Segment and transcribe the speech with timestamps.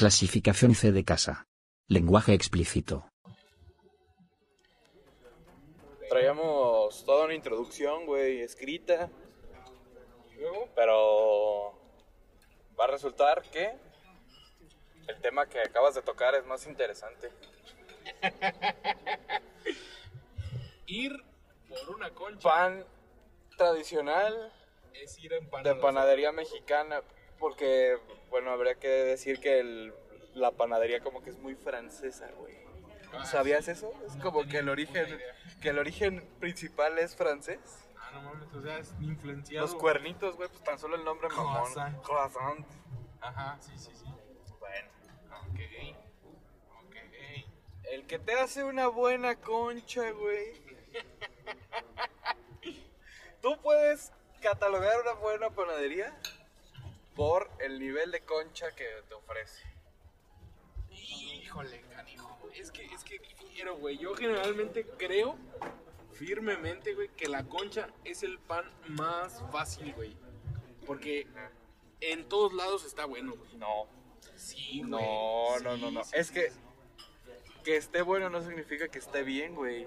[0.00, 1.46] Clasificación C de casa.
[1.86, 3.04] Lenguaje explícito.
[6.08, 9.10] Traíamos toda una introducción, güey, escrita.
[10.74, 11.78] Pero
[12.80, 13.74] va a resultar que
[15.06, 17.30] el tema que acabas de tocar es más interesante.
[20.86, 21.12] Ir
[21.68, 22.86] por una concha Pan
[23.54, 24.50] tradicional
[24.94, 27.02] es ir a de panadería mexicana,
[27.40, 27.96] porque,
[28.28, 29.92] bueno, habría que decir que el-
[30.34, 32.54] la panadería como que es muy francesa, güey.
[33.12, 33.72] Ah, ¿Sabías sí.
[33.72, 33.92] eso?
[34.06, 35.18] Es No como que el origen,
[35.60, 37.58] que el origen principal es francés.
[37.98, 39.66] Ah, no mames, o sea, es influenciado.
[39.66, 41.62] Los cuernitos, güey, pues tan solo el nombre mamón.
[41.64, 42.02] Croissant.
[42.02, 42.66] Croissant.
[43.20, 44.04] Ajá, sí, sí, sí.
[44.60, 44.88] Bueno.
[45.42, 45.58] Ok.
[46.86, 46.94] Ok.
[47.90, 50.52] El que te hace una buena concha, güey.
[53.42, 56.16] Tú puedes catalogar una buena panadería
[57.14, 59.62] por el nivel de concha que te ofrece.
[60.90, 62.38] Híjole, canijo.
[62.54, 63.98] Es que, es que difiero, güey.
[63.98, 65.36] Yo generalmente creo
[66.12, 70.16] firmemente, güey, que la concha es el pan más fácil, güey.
[70.86, 71.26] Porque
[72.00, 73.56] en todos lados está bueno, güey.
[73.56, 73.86] No,
[74.36, 74.90] Sí, güey.
[74.90, 74.98] no,
[75.58, 76.04] Sí, no, no, no.
[76.04, 76.34] sí, Es sí.
[76.34, 76.52] que
[77.64, 79.86] que esté bueno no significa que esté bien, güey.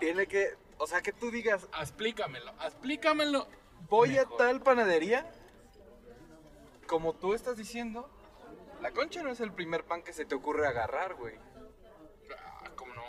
[0.00, 3.46] Tiene que, o sea, que tú digas, Explícamelo, explícamelo.
[3.90, 5.30] voy a tal panadería,
[6.88, 8.10] como tú estás diciendo,
[8.80, 11.36] la concha no es el primer pan que se te ocurre agarrar, güey.
[12.36, 13.02] Ah, ¿Cómo no?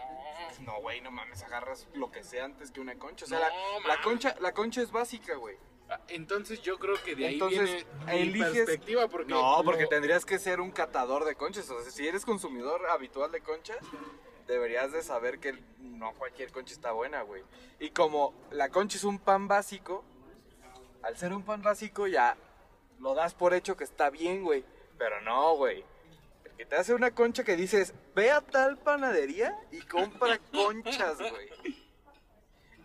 [0.62, 3.26] No, güey, no mames, agarras lo que sea antes que una concha.
[3.26, 5.58] O sea, No, la, concha, la concha es básica, güey.
[5.90, 9.84] Ah, Entonces yo creo que de ahí Entonces, viene mi eliges- perspectiva porque No, porque
[9.84, 11.68] lo- tendrías que ser un catador de conchas.
[11.72, 13.78] O sea, si eres consumidor habitual de conchas,
[14.48, 17.44] deberías de saber que no cualquier concha está buena, güey.
[17.80, 20.04] Y como la concha es un pan básico,
[21.02, 22.36] al ser un pan básico ya
[23.00, 24.64] lo das por hecho que está bien, güey.
[24.98, 25.84] Pero no, güey.
[26.44, 31.18] El que te hace una concha que dices, ve a tal panadería y compra conchas,
[31.18, 31.50] güey.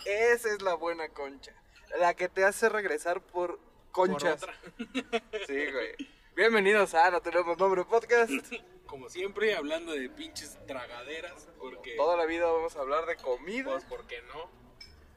[0.05, 1.53] Esa es la buena concha.
[1.99, 3.59] La que te hace regresar por
[3.95, 4.43] por conchas.
[4.43, 4.55] otra.
[5.47, 5.95] Sí, güey.
[6.35, 8.33] Bienvenidos a No Tenemos Nombre Podcast.
[8.87, 13.73] Como siempre, hablando de pinches tragaderas, porque Toda la vida vamos a hablar de comida.
[13.73, 14.49] pues ¿por qué no?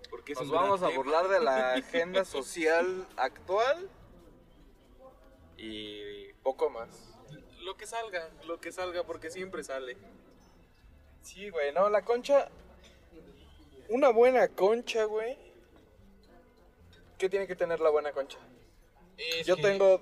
[0.09, 3.89] Porque Nos vamos a burlar de la agenda social actual.
[5.57, 6.89] Y poco más.
[7.61, 9.97] Lo que salga, lo que salga, porque siempre sale.
[11.21, 12.49] Sí, güey, no, la concha.
[13.89, 15.37] Una buena concha, güey.
[17.17, 18.37] ¿Qué tiene que tener la buena concha?
[19.17, 20.01] Es Yo que- tengo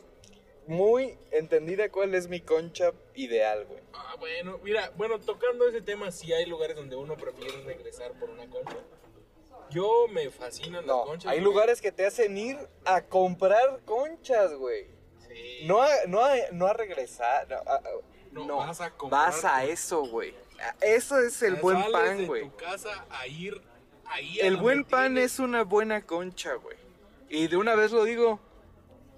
[0.67, 3.79] muy entendida cuál es mi concha ideal, güey.
[3.93, 8.29] Ah, bueno, mira, bueno, tocando ese tema, sí hay lugares donde uno prefiere regresar por
[8.29, 8.77] una concha.
[9.69, 11.31] Yo me fascinan No, las conchas.
[11.31, 11.43] hay güey.
[11.45, 14.87] lugares que te hacen ir a comprar conchas, güey.
[15.35, 15.61] Sí.
[15.65, 17.47] No a, no a, no a regresar.
[17.49, 17.81] No, a- a-
[18.31, 20.33] No, no, vas a comprar vas a tu- eso, güey.
[20.61, 22.43] A- Eso es el buen pan, güey.
[22.49, 23.61] tu casa a ir
[24.05, 26.77] ahí a El buen pan es una buena concha, güey.
[27.29, 28.39] Y de una vez lo digo.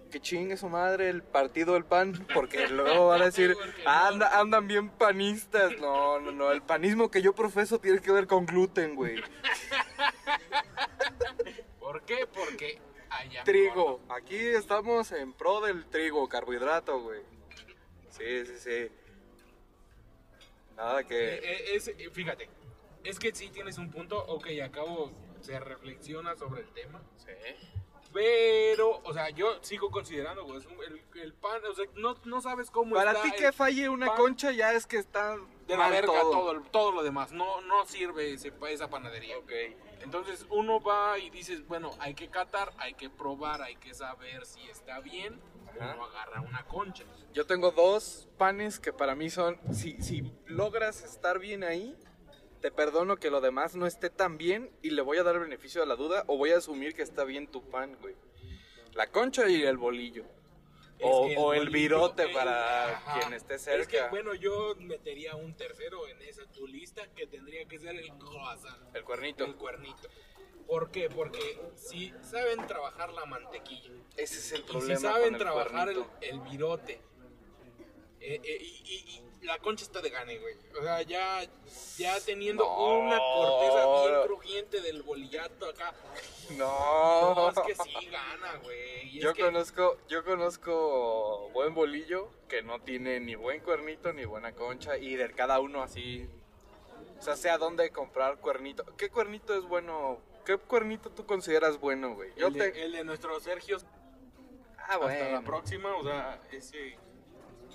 [0.09, 2.25] Que chingue su madre el partido del pan.
[2.33, 3.55] Porque luego van a decir.
[3.85, 5.73] "Anda- andan bien panistas.
[5.79, 6.51] No, no, no.
[6.51, 9.21] El panismo que yo profeso tiene que ver con gluten, güey.
[11.79, 12.27] ¿Por qué?
[12.33, 12.79] Porque
[13.17, 13.99] allá Trigo.
[14.09, 17.21] Aquí estamos en pro del trigo, carbohidrato, güey.
[18.09, 18.91] Sí, sí, sí.
[20.75, 21.33] Nada Eh, que.
[21.35, 22.49] eh, es- eh, fíjate,
[23.03, 25.11] es que sí tienes un punto, ok, acabo,
[25.41, 27.31] se reflexiona sobre el tema, Sí.
[28.13, 32.69] pero, o sea, yo sigo considerando, güey, el, el pan, o sea, no, no sabes
[32.71, 35.89] cómo Para está ti que falle una pan concha ya es que está de la
[35.89, 36.61] verga todo.
[36.71, 39.37] todo lo demás, no, no sirve ese, esa panadería.
[39.37, 39.51] Ok.
[40.01, 44.45] Entonces uno va y dices, bueno, hay que catar, hay que probar, hay que saber
[44.45, 45.93] si está bien, Ajá.
[45.95, 47.03] uno agarra una concha.
[47.33, 51.95] Yo tengo dos panes que para mí son, si, si logras estar bien ahí,
[52.61, 55.41] te perdono que lo demás no esté tan bien y le voy a dar el
[55.41, 58.15] beneficio de la duda o voy a asumir que está bien tu pan, güey.
[58.93, 60.25] La concha y el bolillo.
[61.01, 63.19] O, el virote el- para ajá.
[63.19, 64.09] quien esté Es que, cerca.
[64.09, 68.95] bueno, yo metería un tercero en esa tu lista que tendría que ser el croissant.
[68.95, 69.45] el cuernito.
[69.45, 70.07] El cuernito.
[70.65, 71.09] ¿Por qué?
[71.09, 74.99] Porque si saben trabajar la mantequilla Ese es el y si problema.
[74.99, 75.89] saben con el trabajar
[76.21, 76.99] el virote
[78.21, 80.55] eh, eh, y, la concha está de gane, güey.
[80.77, 81.41] O sea, ya,
[81.97, 82.99] ya teniendo No.
[82.99, 85.93] una corteza bien crujiente del bolillato acá.
[86.57, 87.33] No.
[87.35, 89.19] No, es que sí gana, güey.
[89.19, 94.53] Yo que- conozco, yo conozco buen bolillo que no tiene ni buen cuernito ni buena
[94.53, 96.27] concha y de cada uno así.
[97.17, 98.83] O sea, sé a dónde comprar cuernito.
[98.97, 100.19] ¿Qué cuernito es bueno?
[100.45, 102.31] ¿Qué cuernito tú consideras bueno, güey?
[102.35, 102.83] Yo el, de, te.
[102.83, 103.77] el de nuestro Sergio
[104.77, 105.43] Ah, hasta la bueno.
[105.43, 106.97] próxima, o sea, ese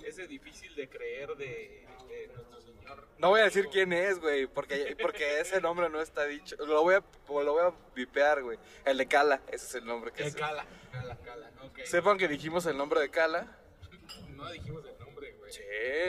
[0.05, 3.07] ese difícil de creer de, de nuestro señor.
[3.17, 6.55] No voy a decir quién es, güey, porque, porque ese nombre no está dicho.
[6.65, 8.57] Lo voy a, lo voy a vipear, güey.
[8.85, 11.51] El de Cala, ese es el nombre que Que se- cala, cala, cala.
[11.63, 11.79] Ok.
[11.85, 13.57] Sepan que dijimos el nombre de Cala.
[14.29, 15.51] No dijimos el nombre, güey.
[15.51, 15.61] Sí,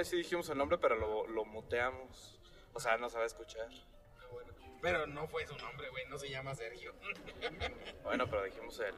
[0.04, 2.38] sí dijimos el nombre, pero lo, lo muteamos.
[2.72, 3.68] O sea, no se va a escuchar.
[4.84, 6.04] Pero no fue su nombre, güey.
[6.10, 6.92] No se llama Sergio.
[8.04, 8.94] Bueno, pero dijimos el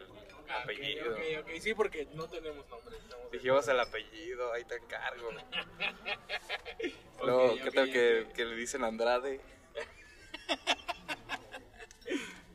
[0.48, 1.12] Ah, ok, apellido.
[1.14, 1.50] ok, ok.
[1.60, 2.96] Sí, porque no tenemos nombre.
[2.98, 5.28] estamos- Dijimos el apellido, ahí te encargo.
[5.28, 5.34] Ok,
[7.24, 8.32] Luego, ok, ¿qué tal que, ok.
[8.32, 9.40] que le dicen Andrade?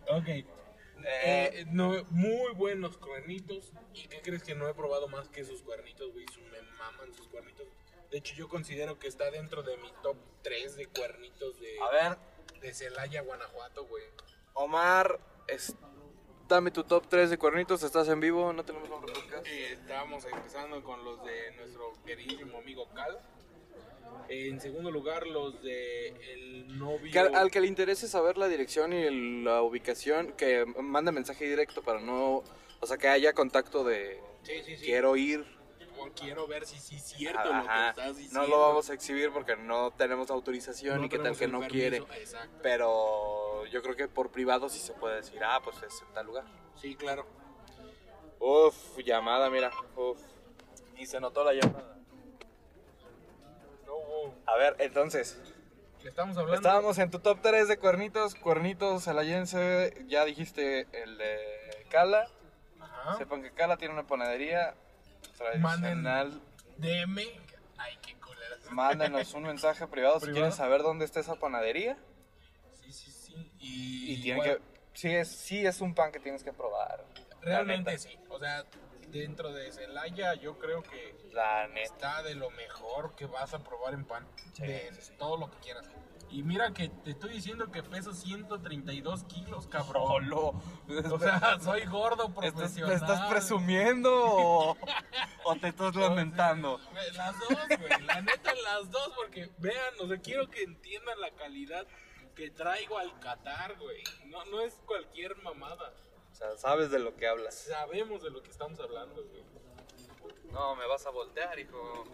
[0.09, 0.27] Ok.
[1.23, 3.71] Eh, no, muy buenos cuernitos.
[3.93, 6.25] ¿Y qué crees que no he probado más que sus cuernitos, güey?
[6.33, 7.65] Su- Me maman sus cuernitos.
[8.11, 11.89] De hecho, yo considero que está dentro de mi top 3 de cuernitos de, A
[11.91, 12.17] ver,
[12.61, 14.03] de Celaya, Guanajuato, güey.
[14.53, 15.75] Omar, es-
[16.47, 17.83] dame tu top 3 de cuernitos.
[17.83, 19.45] Estás en vivo, no tenemos nombre podcast.
[19.47, 23.19] Eh, estábamos empezando con los de nuestro queridísimo amigo Cal.
[24.29, 27.11] En segundo lugar, los de el novio.
[27.11, 31.11] Que al, al que le interese saber la dirección y el- la ubicación, que mande
[31.11, 32.43] mensaje directo para no.
[32.79, 34.19] O sea, que haya contacto de.
[34.43, 34.85] Sí, sí, sí.
[34.85, 35.45] Quiero ir.
[36.15, 38.41] Quiero ver si sí es cierto lo que estás diciendo.
[38.41, 41.51] No lo vamos a exhibir porque no tenemos autorización No y qué tal que el
[41.51, 41.97] no permiso, quiere.
[42.21, 42.57] Exacto.
[42.61, 46.25] Pero yo creo que por privado sí se puede decir, ah, pues es en tal
[46.25, 46.45] lugar.
[46.75, 47.25] Sí, claro.
[48.39, 49.71] Uf, llamada, mira.
[49.95, 50.19] Uf.
[50.97, 51.95] Y se notó la llamada.
[53.85, 55.39] No hubo- A ver, entonces.
[56.03, 56.55] Le estamos hablando.
[56.55, 58.33] Estábamos en tu top 3 de cuernitos.
[58.35, 60.03] Cuernitos alayense.
[60.07, 62.27] Ya dijiste el de Cala.
[62.79, 63.17] Ajá.
[63.17, 64.73] Sepan que Cala tiene una panadería
[65.41, 66.41] tradicional.
[66.77, 67.19] DM.
[67.77, 68.57] Ay, qué culera.
[68.71, 70.35] Mándenos un mensaje privado si ¿Privado?
[70.35, 71.97] quieren saber dónde está esa panadería.
[72.73, 73.51] Sí, sí, sí.
[73.59, 74.59] Y, Y tienen que.
[74.93, 77.03] Sí es, sí, es un pan que tienes que probar.
[77.41, 78.17] Realmente sí.
[78.29, 78.63] O sea,
[79.07, 81.15] dentro de Celaya, yo creo que.
[81.31, 81.81] La neta.
[81.81, 84.27] está de lo mejor que vas a probar en pan.
[84.53, 85.13] Sí, de sí.
[85.17, 85.89] todo lo que quieras.
[86.31, 90.07] Y mira que te estoy diciendo que peso 132 kilos, cabrón.
[90.07, 90.53] Solo.
[91.11, 92.89] O sea, soy gordo ¿Estás, profesional.
[92.89, 94.77] ¿Me estás presumiendo o,
[95.43, 96.79] o te estás lamentando?
[97.15, 98.01] Las dos, güey.
[98.05, 101.85] La neta, las dos, porque vean, o sea, quiero que entiendan la calidad
[102.33, 104.01] que traigo al Qatar, güey.
[104.27, 105.93] No, no es cualquier mamada.
[106.31, 107.55] O sea, sabes de lo que hablas.
[107.55, 109.43] Sabemos de lo que estamos hablando, güey.
[110.49, 112.05] No, me vas a voltear, hijo.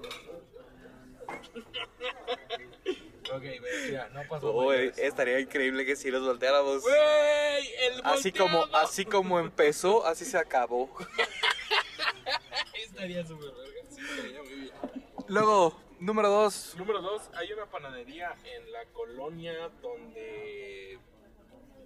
[3.33, 6.81] Ok, güey, no pasó Uy, estaría increíble que si los volteáramos.
[6.81, 10.89] Güey, el Así como, así como empezó, así se acabó.
[12.73, 13.81] Estaría súper verga.
[13.89, 14.71] Sí, estaría muy bien.
[15.27, 16.75] Luego, número dos.
[16.77, 20.99] Número dos, hay una panadería en la colonia donde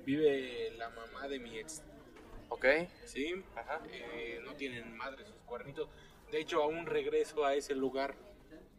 [0.05, 1.81] vive la mamá de mi ex.
[2.49, 2.65] Ok.
[3.05, 3.43] ¿Sí?
[3.55, 3.81] Ajá.
[3.91, 5.89] Eh, no tienen madre sus cuernitos.
[6.31, 8.15] De hecho, aún regreso a ese lugar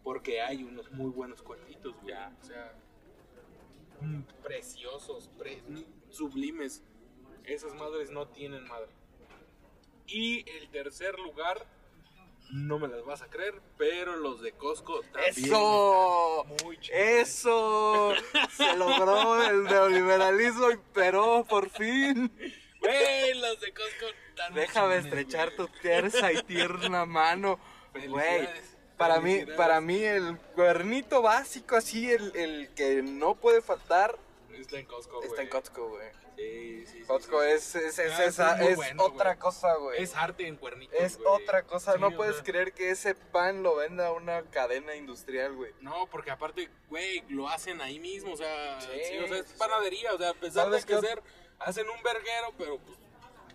[0.02, 2.14] porque hay unos muy buenos cuernitos, güey.
[2.14, 2.72] O sea,
[4.00, 6.82] mm, preciosos, pre- mm, sublimes.
[7.44, 8.88] Esas madres no tienen madre.
[10.06, 11.66] Y el tercer lugar,
[12.52, 15.32] no me las vas a creer, pero los de Costco también.
[15.46, 16.44] ¡Eso!
[16.62, 16.78] Muy.
[16.92, 18.12] ¡Eso!
[18.56, 22.30] Se logró el neoliberalismo, pero por fin.
[22.80, 24.06] Güey, los de Costco
[24.50, 27.58] muy Déjame chingones, estrechar tu tersa y tierna mano.
[28.08, 28.48] Güey,
[29.08, 34.18] para mí, para mí el cuernito básico, así, el, el que no puede faltar,
[34.52, 35.60] Está en Costco, está en güey.
[35.62, 36.08] Costco, güey.
[36.36, 37.48] Sí, sí, sí, Costco sí.
[37.48, 39.38] es, es, es, Ah, esa- es bueno, otra güey.
[39.38, 40.02] cosa, güey.
[40.02, 40.94] Es arte en cuernitos.
[40.98, 41.28] Es güey.
[41.42, 45.72] otra cosa, Sí, no puedes creer que ese pan lo venda una cadena industrial, güey.
[45.80, 49.52] No, porque aparte, güey, lo hacen ahí mismo, o sea, Sí, sí, o sea, es
[49.54, 51.22] panadería, o sea, a pesar de ¿Sabes qué ot- crecer,
[51.58, 52.98] hacen un verguero, pero pues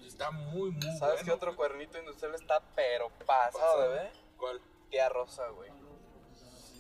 [0.06, 1.26] está muy, muy ¿Sabes bueno.
[1.26, 4.12] qué otro cuernito industrial está pero pasado, ver?
[4.38, 4.60] ¿Cuál?
[4.90, 5.70] Tía Rosa, güey.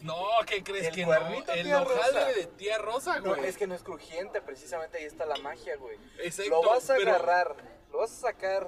[0.03, 1.53] No, ¿qué crees El que cuernito no?
[1.53, 2.25] El tía hojaldre Rosa.
[2.39, 3.45] de tía Rosa, No, güey.
[3.47, 5.97] es que no es crujiente, precisamente ahí está la magia, güey.
[6.19, 7.55] Exacto, Lo vas a pero- agarrar,
[7.91, 8.67] lo vas a sacar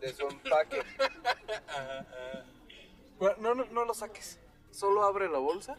[0.00, 0.82] de su empaque.
[3.18, 4.38] Bueno, no, no, no lo saques,
[4.70, 5.76] solo abre la bolsa.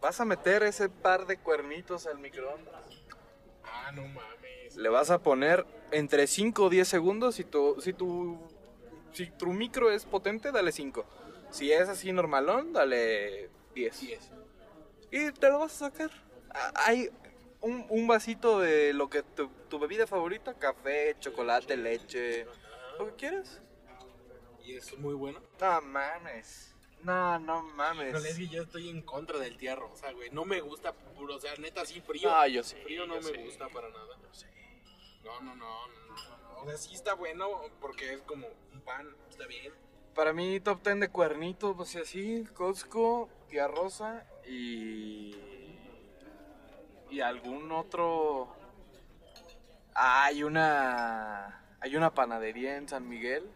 [0.00, 2.74] Vas a meter ese par de cuernitos al microondas.
[3.64, 4.74] Ah, no mames.
[4.74, 7.36] Le vas a poner entre 5 o 10 segundos.
[7.36, 8.38] Si tu, si tu,
[9.12, 11.04] si tu micro es potente, dale 5.
[11.54, 13.94] Si es así normalón, dale 10.
[13.94, 14.28] Sí es.
[15.12, 16.10] Y te lo vas a sacar.
[16.74, 17.10] Hay
[17.60, 22.44] un, un vasito de lo que tu, tu bebida favorita, café, chocolate, leche,
[22.98, 23.62] lo que quieras.
[24.64, 25.40] Y es muy bueno.
[25.60, 26.74] No mames.
[27.04, 28.12] No, no mames.
[28.12, 30.30] Pero es que yo estoy en contra del tía Rosa, güey.
[30.30, 32.34] No me gusta, puro, o sea, neta, así frío.
[32.34, 33.44] Ah, yo sí, Frío no yo me sí.
[33.44, 34.18] gusta para nada.
[35.22, 36.62] No, no, no, no, no, no.
[36.62, 37.48] O sea, sí está bueno
[37.80, 39.72] porque es como un pan, está bien.
[40.14, 45.34] Para mí, top 10 de cuernito, pues así, Costco, Tía Rosa y.
[47.10, 48.48] Y algún otro.
[49.94, 51.60] Ah, hay una.
[51.80, 53.48] Hay una panadería en San Miguel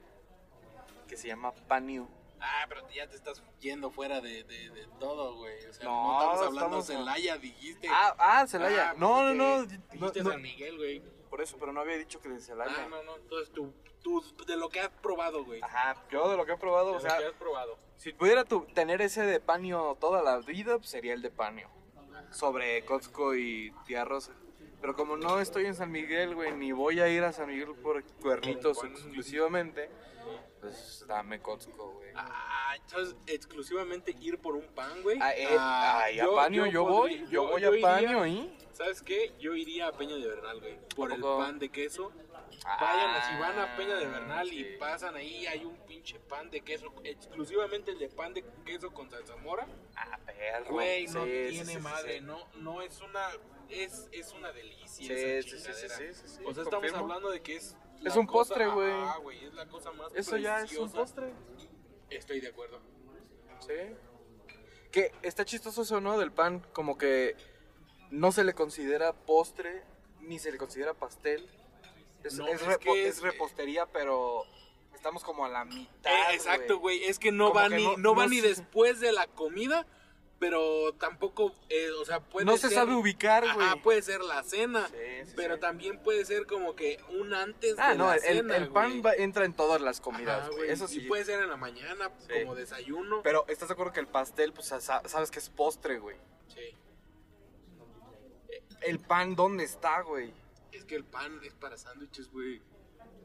[1.09, 2.07] que se llama Paniu.
[2.41, 5.65] Ah, pero ya te estás yendo fuera de, de, de todo, güey.
[5.67, 7.89] O sea, No, no, estamos hablando de Celaya, dijiste.
[7.91, 8.91] Ah, ah, Celaya.
[8.91, 11.03] Ah, no, no, no, dijiste- no, Dijiste no, San Miguel, güey.
[11.39, 12.73] Por eso, pero no había dicho que de Celaya.
[12.77, 13.15] Ah, no, no.
[13.17, 15.61] Entonces tú, tú, de lo que has probado, güey.
[15.63, 17.79] Ajá, yo de lo que he probado, De o lo sea, que has probado.
[17.97, 21.69] si pudiera tu- tener ese de Panio toda la vida, pues sería el de Panio.
[22.33, 24.33] Sobre Costco y Tía Rosa.
[24.81, 27.73] Pero como no estoy en San Miguel, güey, ni voy a ir a San Miguel
[27.85, 28.93] por cuernitos pan.
[30.61, 32.11] Pues dame Costco, güey.
[32.15, 35.19] Ah, entonces exclusivamente ir por un pan, güey.
[35.21, 38.57] Ah, eh, Ah, ay, a Panio yo, voy, yo, voy a Panio y...
[38.73, 39.33] ¿Sabes qué?
[39.41, 40.79] Yo iría a Peña de Bernal, güey.
[40.95, 42.13] Por el pan de queso.
[42.65, 44.61] Ah, Vayan, si van a Peña de Bernal sí.
[44.61, 46.93] y pasan ahí, hay un pinche pan de queso.
[47.05, 49.67] Exclusivamente el de pan de queso con salsa mora.
[49.97, 50.71] Ah, perro.
[50.71, 52.21] Güey, no Sí, tiene sí, madre.
[52.21, 53.29] No, no es una.
[53.69, 54.89] Es, es una delicia.
[54.89, 55.97] Sí, esa sí, sí, sí, chingadera.
[55.97, 56.99] sí, sí, sí, O sea, estamos confirmo.
[56.99, 57.77] hablando de que es.
[58.05, 58.91] Es un postre, güey.
[58.93, 60.13] Ah, güey, es la cosa más.
[60.15, 61.33] Eso ya es un postre.
[62.11, 62.81] Estoy de acuerdo.
[63.61, 63.95] Sí.
[64.91, 66.19] Que está chistoso eso, ¿no?
[66.19, 67.37] Del pan, como que
[68.11, 69.83] no se le considera postre,
[70.21, 71.49] ni se le considera pastel.
[72.25, 74.45] Es, No, es es repo- que es es- repostería, pero
[74.95, 76.11] estamos como a la mitad.
[76.11, 77.05] Eh, exacto, güey.
[77.05, 79.27] Es que no Como va que ni, no- no, va no ni después de la
[79.27, 79.87] comida,
[80.39, 83.67] pero tampoco, eh, o sea, puede No se ser- sabe ubicar, güey.
[83.67, 84.95] Ajá, puede ser la cena, Sí,
[85.27, 85.61] sí, pero sí.
[85.61, 89.03] también puede ser como que un antes Ah, de no, la el, cena, el pan
[89.05, 90.71] va- entra en todas las comidas, Ajá, güey.
[90.71, 91.01] Eso sí.
[91.01, 92.33] Y puede ser en la mañana, Sí.
[92.43, 93.23] como desayuno.
[93.23, 96.17] Pero estás de acuerdo que el pastel, pues sa- sabes que es postre, güey.
[96.49, 96.75] Sí.
[98.83, 100.33] El pan, ¿dónde está, güey?
[100.73, 102.63] Es que el pan es para sándwiches, güey.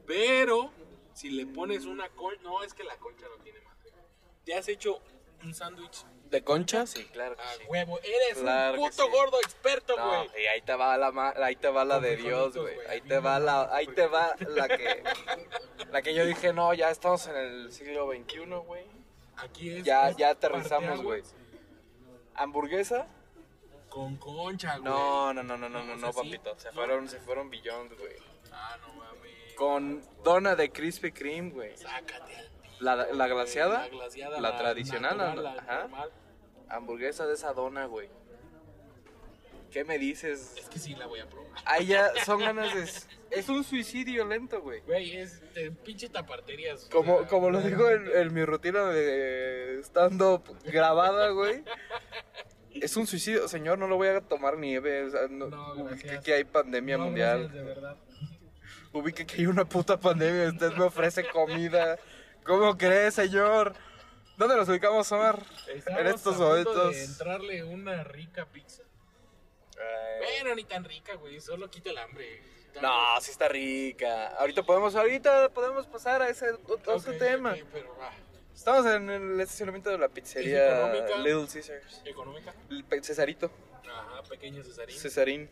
[0.06, 0.70] Pero,
[1.14, 2.42] si le pones una concha...
[2.42, 3.92] No, es que la concha no tiene madre.
[4.44, 5.00] ¿Te has hecho
[5.44, 6.04] un sándwich
[6.34, 6.84] ¿De concha?
[6.84, 7.36] Sí, claro.
[7.38, 8.00] a huevo?
[8.02, 9.10] Eres Claro que un puto sí.
[9.12, 10.42] gordo experto, No, güey.
[10.42, 12.74] y ahí te va la ma- ahí te va la de Dios, güey.
[12.88, 15.04] Ahí te va la ahí te va la que
[15.92, 18.84] la que yo dije, "No, ya estamos en el siglo XXI, güey."
[19.36, 19.84] Aquí es...
[19.84, 21.22] Ya ya aterrizamos, güey.
[22.34, 23.06] ¿Hamburguesa?
[23.88, 24.90] Con concha, güey.
[24.90, 26.16] No, no, no, no, no, no, no, sí.
[26.18, 26.58] papito.
[26.58, 28.16] Se fueron se fueron billones, güey.
[28.52, 29.54] Ah, no mames.
[29.56, 31.76] Con dona de Krispy Kreme, güey.
[31.76, 32.50] Sácate
[32.80, 35.78] La, la glaciada, La glaciada, la tradicional, natural, la- la ajá.
[35.82, 36.10] normal.
[36.68, 38.08] Hamburguesa de esa dona, güey.
[39.70, 40.54] ¿Qué me dices?
[40.56, 41.50] Es que sí la voy a probar.
[41.64, 42.84] Ahí ya son ganas de
[43.30, 44.80] es un suicidio lento, güey.
[44.82, 46.84] Güey, es de pinche taparterías.
[46.86, 51.64] o Como, sea, como lo digo en, en mi rutina de stand-up grabada, güey.
[52.72, 55.04] Es un suicidio, señor, no lo voy a tomar nieve.
[55.04, 56.24] O sea, no, No, ubique gracias.
[56.24, 57.38] que hay pandemia No, mundial.
[57.48, 57.96] gracias, de verdad.
[58.92, 60.50] Ubique que hay una puta pandemia.
[60.50, 61.98] Usted me ofrece comida.
[62.44, 63.74] ¿Cómo cree, señor?
[64.36, 65.40] ¿Dónde nos ubicamos, Omar?
[65.68, 66.92] Estamos en estos a punto momentos.
[66.92, 68.82] de entrarle una rica pizza.
[69.78, 70.40] Ay.
[70.42, 71.40] Bueno, ni tan rica, güey.
[71.40, 72.42] Solo quita el hambre.
[72.82, 74.28] No, sí está rica.
[74.38, 77.54] Ahorita podemos, ahorita podemos pasar a ese otro tema.
[77.72, 78.10] pero, ah,
[78.52, 80.92] Estamos en el estacionamiento de la pizzería?
[81.18, 82.02] Little Caesars.
[82.04, 82.54] económica.
[82.90, 83.50] El Cesarito.
[83.88, 84.98] Ajá, pequeño cesarín.
[84.98, 85.50] Cesarín.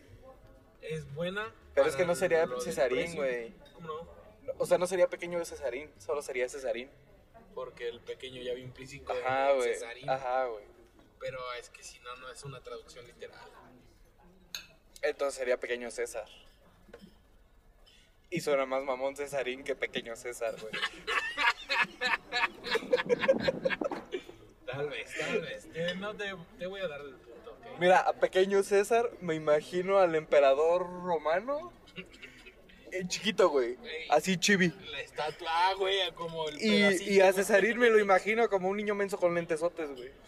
[0.81, 1.49] es buena.
[1.73, 3.53] Pero es que no sería cesarín, güey.
[3.73, 4.23] ¿Cómo no?
[4.57, 6.89] O sea, no sería pequeño Cesarín, solo sería Cesarín.
[7.53, 9.73] Porque el pequeño ya va implícito Ajá, güey.
[10.07, 10.65] Ajá, güey.
[11.19, 13.39] Pero es que si no, no es una traducción literal.
[15.01, 16.27] Entonces sería pequeño César.
[18.29, 20.73] Y suena más mamón Cesarín que pequeño César, güey.
[24.65, 25.71] Tal vez, tal vez.
[25.71, 27.79] Te, no te, te voy a dar el punto, ¿ok?
[27.79, 31.71] Mira, a pequeño César me imagino al emperador romano.
[33.07, 33.77] chiquito, güey.
[34.09, 34.73] Así chibi.
[34.91, 37.33] La estatua, ah, güey, como el Y, pedacito, y a.
[37.33, 40.11] Cesarín me lo imagino como un niño menso con lentesotes, güey.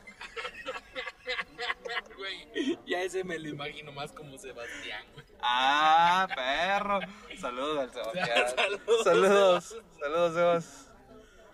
[2.18, 5.26] Güey, ya ese me lo imagino más como Sebastián, güey.
[5.42, 7.00] Ah, perro.
[7.40, 8.48] Saludos al Sebastián.
[8.56, 9.04] Saludos.
[9.04, 9.78] Saludos.
[10.00, 10.92] Saludos, Sebas.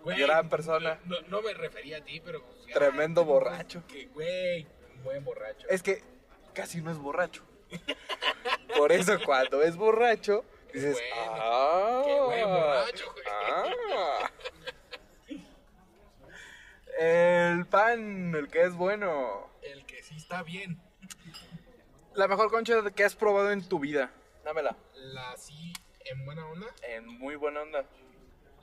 [0.03, 0.99] Güey, Gran persona.
[1.05, 2.43] No, no me refería a ti, pero...
[2.43, 3.83] pues, Tremendo borracho.
[3.87, 4.67] Que, güey,
[5.03, 5.67] buen borracho.
[5.69, 6.03] Es que
[6.53, 7.43] casi no es borracho.
[8.77, 11.33] Por eso cuando es borracho, dices, bueno.
[11.37, 13.25] ah, Qué buen borracho, güey.
[13.27, 14.31] ah".
[16.99, 19.49] El pan, el que es bueno.
[19.61, 20.79] El que sí está bien.
[22.13, 24.11] La mejor concha que has probado en tu vida.
[24.43, 24.75] Dámela.
[24.95, 25.73] La sí,
[26.05, 27.85] en buena onda, En muy buena onda.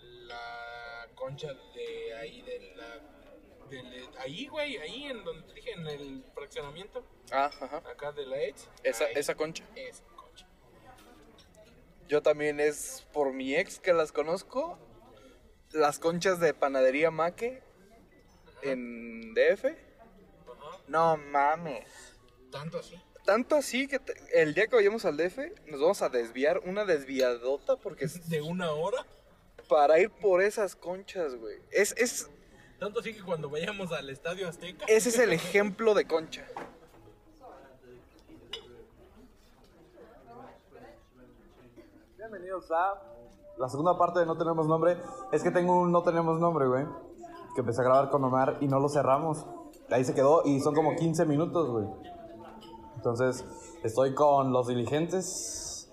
[0.01, 4.21] la concha de ahí, de la...
[4.23, 7.79] ahí, güey, ahí en donde te dije, en el fraccionamiento, Ah, ajá.
[7.91, 8.69] acá de la Edge.
[8.83, 9.65] Esa, ahí, esa concha.
[9.75, 10.18] Esa concha.
[12.09, 14.79] Yo también es por mi ex que las conozco.
[15.73, 17.63] las conchas de panadería Maque
[18.63, 19.67] en DF.
[20.89, 21.87] No mames.
[22.51, 22.95] Tanto así.
[23.27, 26.87] Tanto así que te- el día que vayamos al DF nos vamos a desviar una
[26.87, 29.05] desviadota porque es De una hora.
[29.69, 31.59] para ir por esas conchas, güey.
[31.71, 32.31] Es, es,
[32.79, 34.87] Tanto así que cuando vayamos al Estadio Azteca.
[34.89, 36.47] ese es el ejemplo de concha.
[42.31, 42.93] Bienvenidos a
[43.57, 44.99] la segunda parte de No Tenemos Nombre.
[45.33, 46.85] Es que tengo un No Tenemos Nombre, güey.
[47.55, 49.47] Que empecé a grabar con Omar y no lo cerramos.
[49.91, 51.87] Ahí se quedó y son como 15 minutos, güey.
[52.97, 53.47] Entonces,
[53.83, 55.91] estoy con los diligentes.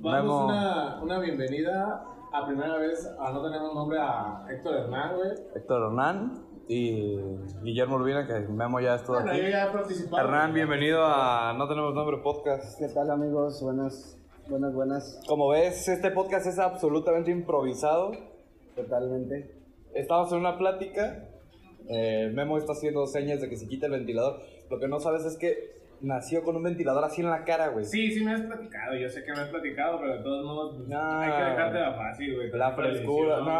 [0.00, 0.44] Memo.
[0.46, 5.30] una, una bienvenida a primera vez a no tenemos nombre a Héctor Hernán, güey.
[5.56, 7.16] Héctor Hernán y
[7.64, 9.42] Guillermo Urbina, que Memo ya estuvo Bueno, aquí.
[9.42, 10.22] yo ya he participado.
[10.22, 12.78] Hernán, bienvenido a No Tenemos Nombre Podcast.
[12.78, 13.60] ¿Qué tal amigos?
[13.60, 14.16] Buenas,
[14.52, 15.20] buenas, buenas.
[15.26, 18.12] Como ves, este podcast es absolutamente improvisado.
[18.76, 19.50] Totalmente.
[19.94, 21.24] Estamos en una plática.
[21.88, 24.40] eh, Memo está haciendo señas de que se quita el ventilador.
[24.70, 27.84] Lo que no sabes es que nació con un ventilador así en la cara, güey.
[27.86, 30.74] Sí, sí me has platicado, yo sé que me has platicado, pero de todos modos
[30.76, 31.00] pues, No.
[31.00, 32.50] hay que dejarte la fácil, güey.
[32.50, 33.40] La frescura.
[33.40, 33.50] No,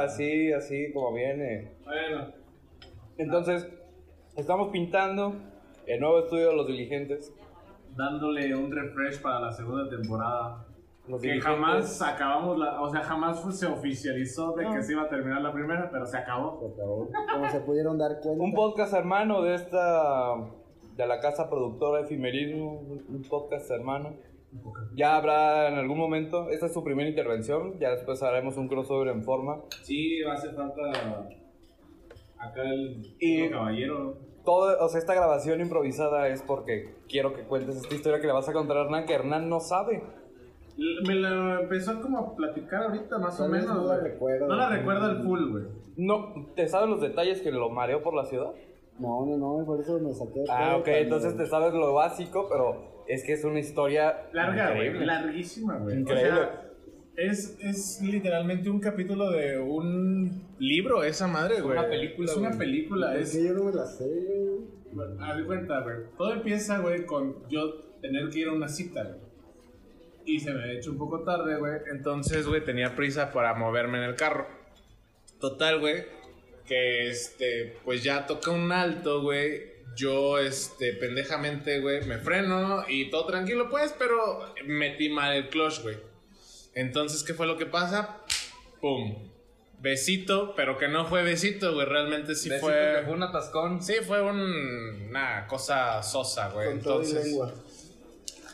[0.00, 1.72] así, así como viene.
[1.84, 2.32] Bueno,
[3.18, 3.68] Entonces,
[4.36, 5.34] estamos pintando
[5.86, 7.30] el nuevo estudio de los diligentes.
[7.96, 10.66] Dándole un refresh para la segunda temporada.
[11.08, 15.08] Los Que jamás acabamos la, o sea, jamás se oficializó de que se iba a
[15.08, 16.60] terminar la primera, pero se acabó.
[16.60, 17.08] Por favor.
[17.32, 18.44] Como se pudieron dar cuenta.
[18.44, 20.34] Un podcast hermano de esta.
[20.96, 22.80] de la casa productora Efimerismo.
[23.08, 24.14] Un podcast hermano.
[24.94, 26.50] Ya habrá en algún momento.
[26.50, 27.78] Esta es su primera intervención.
[27.80, 29.62] Ya después haremos un crossover en forma.
[29.82, 30.82] Sí, va a hacer falta
[32.38, 34.18] acá el Y- el caballero.
[34.44, 38.32] Todo, o sea, esta grabación improvisada es porque quiero que cuentes esta historia que le
[38.32, 40.02] vas a contar a Hernán, que Hernán no sabe.
[41.06, 43.68] Me la empezó como a platicar ahorita, más o menos.
[43.68, 44.12] no la güey.
[44.12, 44.46] recuerdo.
[44.46, 45.64] No la recuerda al full, güey.
[45.96, 48.52] No, ¿te sabes los detalles que lo mareó por la ciudad?
[48.98, 50.44] No, no, no, por eso me saqué.
[50.48, 54.86] Ah, ok, entonces te sabes lo básico, pero es que es una historia Larga, güey.
[54.86, 55.06] increíble.
[55.06, 56.00] Larguísima, güey.
[56.00, 56.30] Increíble.
[56.30, 56.69] O sea,
[57.28, 61.78] es, es literalmente un capítulo de un libro, esa madre, güey.
[61.78, 62.58] una película, Es una güey.
[62.58, 63.16] película.
[63.16, 64.04] Es Es, que yo no me la sé,
[64.92, 65.08] güey.
[65.20, 65.96] A ver, cuenta, güey.
[66.16, 69.20] Todo empieza, güey, con yo tener que ir a una cita, güey.
[70.24, 71.74] Y se me ha hecho un poco tarde, güey.
[71.90, 74.46] Entonces, güey, tenía prisa para moverme en el carro.
[75.40, 76.04] Total, güey.
[76.66, 79.70] Que, este, pues ya toca un alto, güey.
[79.96, 85.82] Yo, este, pendejamente, güey, me freno y todo tranquilo, pues, pero metí mal el clutch,
[85.82, 85.96] güey.
[86.80, 88.18] Entonces, ¿qué fue lo que pasa?
[88.80, 89.28] Pum.
[89.80, 91.86] Besito, pero que no fue besito, güey.
[91.86, 92.74] Realmente sí Besito fue.
[92.98, 93.82] que fue un atascón.
[93.82, 96.68] Sí, fue un- una cosa sosa, güey.
[96.68, 97.54] Con todo y Entonces, lengua.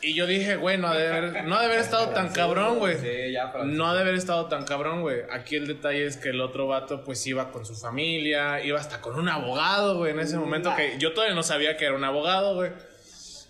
[0.01, 2.79] y yo dije, güey, no ha de haber, no ha de haber estado tan cabrón,
[2.79, 2.97] güey.
[2.97, 3.51] Sí, ya.
[3.65, 5.21] No ha de haber estado tan cabrón, güey.
[5.29, 9.01] Aquí el detalle es que el otro vato, pues iba con su familia, iba hasta
[9.01, 12.03] con un abogado, güey, en ese momento que yo todavía no sabía que era un
[12.05, 12.71] abogado, güey.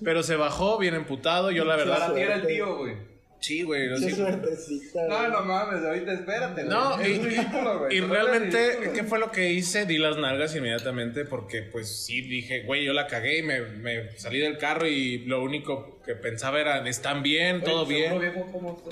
[0.04, 2.00] Pero se bajó bien emputado, yo la verdad.
[2.00, 2.96] Para ti era el tío, güey.
[3.40, 3.88] Sí, güey.
[3.90, 4.12] Qué sí.
[4.16, 5.08] suertecita.
[5.08, 5.32] No, güey.
[5.32, 6.64] no mames, ahorita espérate.
[6.64, 6.68] güey.
[6.76, 7.98] No, y, es ridículo, güey.
[7.98, 8.94] y No realmente, ridículo.
[8.94, 9.86] ¿qué fue lo que hice?
[9.86, 14.18] Di las nalgas inmediatamente porque, pues sí, dije, güey, yo la cagué y me, me
[14.18, 17.58] salí del carro y lo único que pensaba era, ¿están bien?
[17.58, 18.34] Oye, ¿Todo ¿tu seguro bien?
[18.34, 18.84] viejo cómo?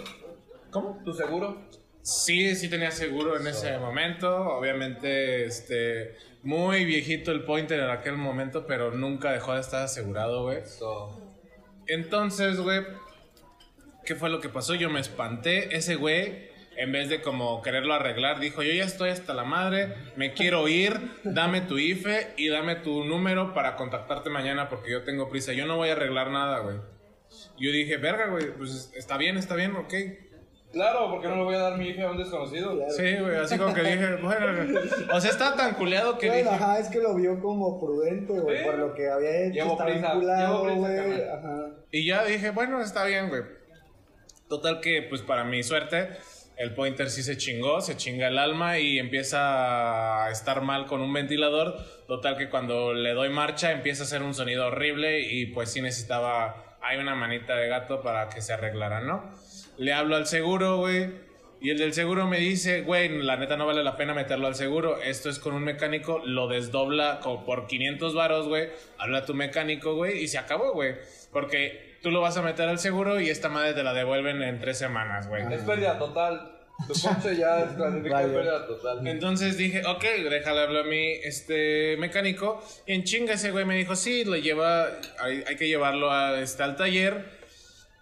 [0.69, 1.01] ¿Cómo?
[1.03, 1.69] ¿Tu seguro?
[2.01, 4.29] Sí, sí tenía seguro en ese momento.
[4.57, 10.43] Obviamente, este, muy viejito el pointer en aquel momento, pero nunca dejó de estar asegurado,
[10.43, 10.59] güey.
[11.87, 12.81] Entonces, güey,
[14.05, 14.75] ¿qué fue lo que pasó?
[14.75, 15.75] Yo me espanté.
[15.75, 19.93] Ese güey, en vez de como quererlo arreglar, dijo, yo ya estoy hasta la madre,
[20.15, 25.03] me quiero ir, dame tu IFE y dame tu número para contactarte mañana porque yo
[25.03, 25.53] tengo prisa.
[25.53, 26.77] Yo no voy a arreglar nada, güey.
[27.57, 29.93] Yo dije, verga, güey, pues está bien, está bien, ok.
[30.71, 32.77] Claro, porque no le voy a dar mi hija a un desconocido.
[32.89, 34.79] Sí, güey, así como que dije, bueno,
[35.13, 38.33] o sea, está tan culeado que Bueno, dije, ajá, es que lo vio como prudente,
[38.33, 39.53] güey, por lo que había hecho.
[39.53, 41.21] Llevo estaba prisa, vinculado, llevo prisa, güey.
[41.29, 41.67] Ajá.
[41.91, 43.43] y ya dije, bueno, está bien, güey.
[44.47, 46.09] Total que, pues para mi suerte,
[46.57, 51.01] el pointer sí se chingó, se chinga el alma y empieza a estar mal con
[51.01, 51.77] un ventilador.
[52.07, 55.81] Total que cuando le doy marcha empieza a hacer un sonido horrible y pues sí
[55.81, 59.33] necesitaba, hay una manita de gato para que se arreglara, ¿no?
[59.77, 61.25] Le hablo al seguro, güey.
[61.59, 64.55] Y el del seguro me dice, güey, la neta no vale la pena meterlo al
[64.55, 65.01] seguro.
[65.01, 68.69] Esto es con un mecánico, lo desdobla por 500 varos, güey.
[68.99, 70.95] Habla a tu mecánico, güey, y se acabó, güey.
[71.31, 74.59] Porque tú lo vas a meter al seguro y esta madre te la devuelven en
[74.59, 75.41] tres semanas, güey.
[75.51, 76.51] Es pérdida total.
[76.87, 79.07] Tu coche ya es pérdida total.
[79.07, 82.63] Entonces dije, ok, déjale hablar a mi este, mecánico.
[82.85, 84.85] Y en chinga ese güey me dijo, sí, lo lleva,
[85.17, 87.25] hay, hay que llevarlo a, este, al taller.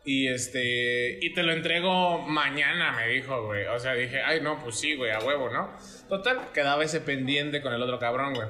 [0.03, 3.67] Y este, y te lo entrego mañana, me dijo, güey.
[3.67, 5.77] O sea, dije, ay, no, pues sí, güey, a huevo, ¿no?
[6.09, 8.49] Total, quedaba ese pendiente con el otro cabrón, güey.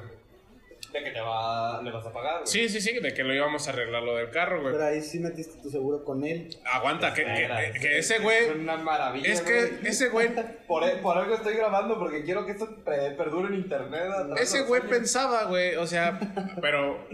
[0.94, 2.46] De que te va, le vas a pagar, güey.
[2.46, 4.72] Sí, sí, sí, de que lo íbamos a arreglar lo del carro, güey.
[4.72, 6.48] Pero ahí sí metiste tu seguro con él.
[6.64, 8.44] Aguanta, que, que- que es- ese güey.
[8.44, 9.28] Es una maravilla.
[9.32, 9.86] Es que güey.
[9.88, 10.28] ese güey.
[10.68, 14.04] Por, por algo estoy grabando, porque quiero que esto pe- perdure en internet.
[14.40, 14.92] Ese güey años.
[14.96, 16.16] pensaba, güey, o sea,
[16.62, 17.08] pero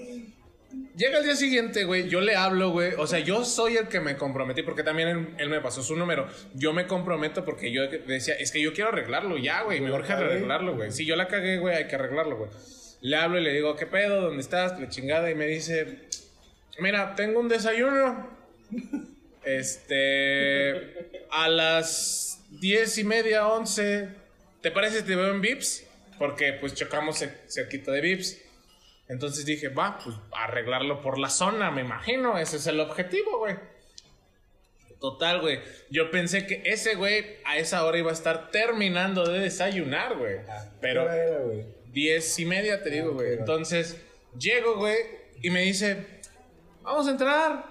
[0.96, 4.00] llega el día siguiente, güey, yo le hablo, güey, o sea, yo soy el que
[4.00, 6.28] me comprometí porque también él, él me pasó su número.
[6.52, 10.12] Yo me comprometo porque yo decía, es que yo quiero arreglarlo ya, güey, me urge
[10.12, 10.90] arreglarlo, güey.
[10.92, 12.50] Si yo la cagué, güey, hay que arreglarlo, güey.
[13.02, 14.20] Le hablo y le digo, ¿qué pedo?
[14.22, 14.78] ¿Dónde estás?
[14.78, 16.08] La chingada y me dice,
[16.78, 18.28] mira, tengo un desayuno.
[19.42, 24.08] Este, a las diez y media, once,
[24.60, 25.86] ¿te parece si te veo en Vips?
[26.18, 28.38] Porque pues chocamos cer- cerquita de Vips.
[29.08, 33.56] Entonces dije, va, pues arreglarlo por la zona, me imagino, ese es el objetivo, güey.
[35.00, 35.60] Total, güey.
[35.90, 40.36] Yo pensé que ese güey a esa hora iba a estar terminando de desayunar, güey.
[40.80, 41.64] Pero ¿Qué hora era, güey?
[41.92, 43.32] Diez y media, te digo, Ah, güey.
[43.34, 43.40] ok.
[43.40, 43.96] Entonces,
[44.38, 44.96] llego, güey,
[45.42, 46.06] y me dice,
[46.82, 47.64] vamos a entrar.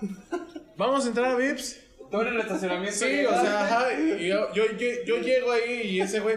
[0.76, 1.78] Vamos a entrar a Vips.
[2.10, 2.96] Tú en el estacionamiento.
[2.96, 6.36] Sí, o sea, ajá, y yo, yo, yo, yo llego ahí y ese güey,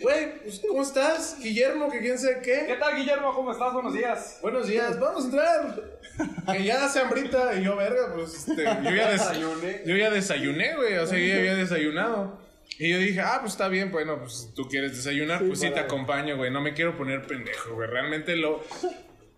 [0.00, 1.38] güey, pues, ¿cómo estás?
[1.40, 2.76] Guillermo, que quién sabe ¿Qué qué.
[2.80, 3.32] tal, Guillermo?
[3.34, 3.72] ¿Cómo estás?
[3.72, 4.38] Buenos días.
[4.42, 5.96] Buenos días, vamos a entrar.
[6.52, 9.82] Que ya hace hambrita y yo, verga, pues, este, yo ya, des- Desayuné.
[9.84, 12.38] yo ya desayuné, güey, o sea, yo ya había desayunado.
[12.78, 15.80] Y yo dije, ah, pues está bien, bueno, pues tú quieres desayunar, pues sí te
[15.80, 18.62] acompaño, güey, no me quiero poner pendejo, güey, realmente lo...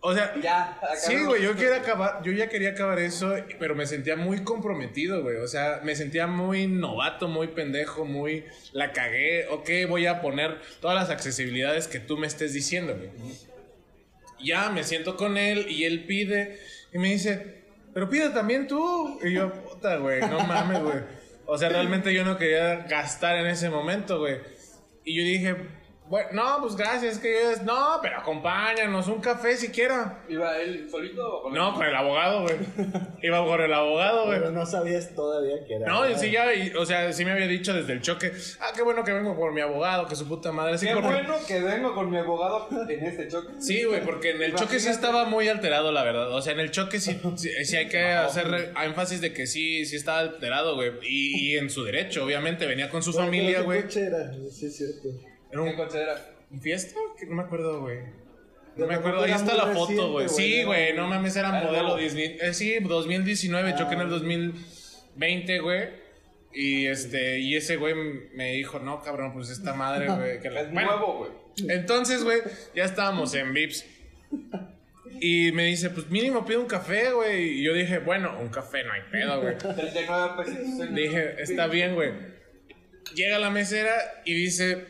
[0.00, 3.84] O sea, Ya, Sí, güey, yo quería acabar, yo ya quería acabar eso, pero me
[3.84, 5.36] sentía muy comprometido, güey.
[5.38, 9.48] O sea, me sentía muy novato, muy pendejo, muy la cagué.
[9.48, 13.10] Ok, voy a poner todas las accesibilidades que tú me estés diciendo, güey.
[14.40, 16.60] Ya me siento con él y él pide
[16.92, 19.18] y me dice, pero pide también tú.
[19.24, 21.17] Y yo, puta, güey, no mames, güey.
[21.50, 24.36] O sea, realmente yo no quería gastar en ese momento, güey.
[25.02, 25.56] Y yo dije,
[26.08, 30.22] bueno, no, pues gracias, es que yo, no, pero acompáñanos, un café siquiera.
[30.28, 32.56] ¿Iba él solito o con No, con el abogado, güey.
[33.22, 34.38] Iba con el abogado, güey.
[34.38, 35.86] Pero no sabías todavía que era.
[35.86, 38.82] No, sí, ya, y- o sea, sí me había dicho desde el choque, ah, qué
[38.82, 40.78] bueno que vengo por mi abogado, que su puta madre.
[40.78, 43.48] Sí, Qué porque- bueno que vengo con mi abogado en este choque.
[43.60, 46.32] Sí, güey, porque en el choque sí estaba muy alterado, la verdad.
[46.32, 49.84] O sea, en el choque sí, sí, sí hay que hacer énfasis de que sí,
[49.84, 50.92] sí estaba alterado, güey.
[51.02, 54.50] Y, y en su derecho, obviamente, venía con su Bueno, familia, pero ¿qué güey.
[54.50, 55.08] Sí, es cierto.
[55.50, 56.14] Era ¿Qué un, coche era?
[56.50, 56.98] ¿un fiesta?
[57.18, 58.00] Que No me acuerdo, güey.
[58.76, 60.28] No me acuerdo, ahí está la foto, güey.
[60.28, 61.98] Sí, güey, no mames, era modelo.
[61.98, 62.36] 10.000.
[62.40, 65.88] Eh, sí, 2019, choqué en el 2020, güey.
[66.52, 67.94] Y este, y ese güey
[68.34, 70.40] me dijo, no, cabrón, pues esta madre, güey.
[70.40, 71.30] que la- Es Bueno, nuevo, güey.
[71.76, 72.38] entonces, güey,
[72.74, 73.84] ya estábamos en Vips.
[75.20, 77.58] Y me dice, pues mínimo pide un café, güey.
[77.60, 79.58] Y yo dije, bueno, un café no hay pedo, güey.
[79.58, 80.94] 39 pesos.
[80.94, 82.12] Dije, está bien, güey.
[83.16, 83.92] Llega la mesera
[84.24, 84.86] y dice,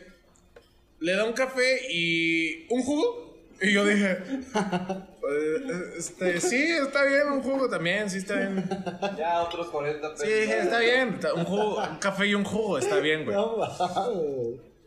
[0.99, 3.29] le da un café y un jugo.
[3.61, 8.69] Y yo dije, "Eh, este, sí, está bien, un jugo también, sí está bien.
[9.17, 10.25] Ya otros 40 pesos.
[10.25, 13.35] Sí, dije, está bien, un jugo, un café y un jugo, está bien, güey.
[13.35, 13.57] No.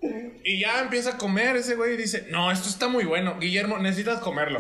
[0.45, 3.37] Y ya empieza a comer ese güey y dice, no, esto está muy bueno.
[3.39, 4.59] Guillermo, necesitas comerlo.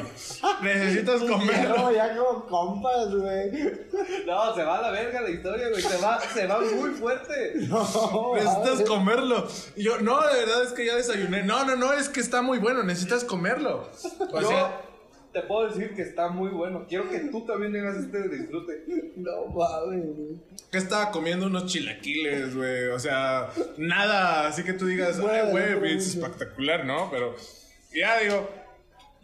[0.63, 1.93] Necesitas No, comerlo.
[1.93, 3.51] ya como compas, güey.
[4.27, 5.83] No, se va a la verga la historia, güey.
[5.83, 7.55] Se va, se va muy fuerte.
[7.69, 9.49] No, Necesitas comerlo.
[9.77, 11.43] Y yo, no, de verdad es que ya desayuné.
[11.43, 13.91] No, no, no, es que está muy bueno, necesitas comerlo.
[14.33, 14.81] O Yo sea,
[15.33, 16.87] te puedo decir que está muy bueno.
[16.89, 18.85] Quiero que tú también tengas este disfrute.
[19.17, 20.05] No mames,
[20.71, 22.89] que estaba comiendo unos chilaquiles, güey.
[22.89, 27.11] O sea, nada, así que tú digas, ay, güey, es espectacular, ¿no?
[27.11, 27.35] Pero
[27.95, 28.49] ya digo,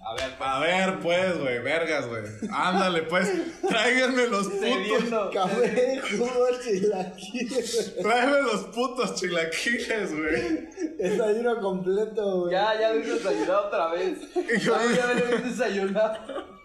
[0.00, 2.22] A ver, a ver, pues, güey, vergas, güey.
[2.50, 3.30] Ándale, pues,
[3.68, 5.32] tráiganme los putos.
[5.34, 7.96] Café, jugo, chilaquiles.
[8.00, 10.68] Tráiganme los putos chilaquiles, güey.
[10.96, 12.52] Desayuno completo, güey.
[12.52, 14.18] Ya, ya lo hice desayunado otra vez.
[14.34, 16.58] Y yo Ya, lo hice desayunado.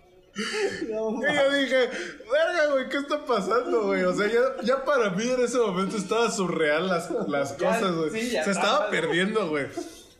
[0.90, 1.90] No Y yo dije,
[2.32, 4.04] verga, güey, ¿qué está pasando, güey?
[4.04, 7.08] O sea, ya, ya para mí en ese momento estaba surreal las,
[7.54, 8.10] cosas, güey.
[8.10, 9.68] sí, Se estaba perdiendo, güey.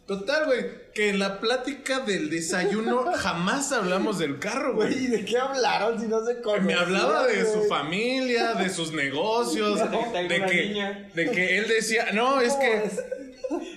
[0.06, 5.04] Total, güey, que en la plática del desayuno jamás hablamos del carro, Güey, güey.
[5.06, 6.66] ¿y de qué hablaron si no se conocían?
[6.68, 11.10] Me hablaba de su familia, de sus negocios, de una que, niña.
[11.14, 12.92] de que él decía, no, es ¿Cómo que?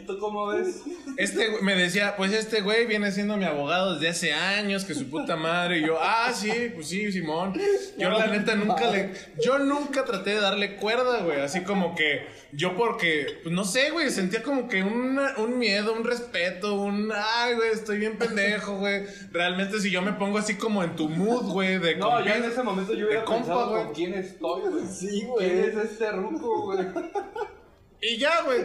[0.07, 0.83] ¿Tú cómo ves?
[1.17, 5.09] Este me decía, pues este güey viene siendo mi abogado desde hace años, que su
[5.11, 5.79] puta madre.
[5.79, 7.55] Y yo, ah, sí, pues sí, Simón.
[7.99, 9.13] Yo la neta nunca le.
[9.43, 11.41] Yo nunca traté de darle cuerda, güey.
[11.41, 12.27] Así como que.
[12.57, 17.13] Yo porque, pues no sé, güey, sentía como que una- un miedo, un respeto, un.
[17.15, 19.05] Ay, güey, estoy bien pendejo, güey.
[19.31, 22.45] Realmente, si yo me pongo así como en tu mood, güey, de No, yo en
[22.45, 23.85] ese momento yo de hubiera compa, pensado güey.
[23.85, 24.87] con quién estoy, güey.
[24.87, 25.51] Sí, ¿Quién güey.
[25.61, 26.87] es este ruco, güey?
[28.01, 28.65] Y ya, güey.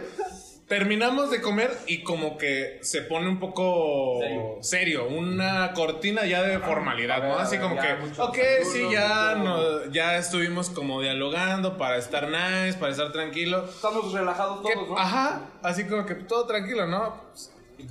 [0.76, 4.56] Terminamos de comer y como que se pone un poco Serio.
[4.62, 7.38] serio, una cortina ya de formalidad, ¿no?
[7.38, 8.38] Así ver, como ya, que, ok,
[8.72, 13.66] sí, ya, mucho- no, ya estuvimos como dialogando para estar nice, para estar tranquilo.
[13.68, 14.98] Estamos relajados Que- todos, ¿no?
[14.98, 17.20] Ajá, así como que todo tranquilo, ¿no?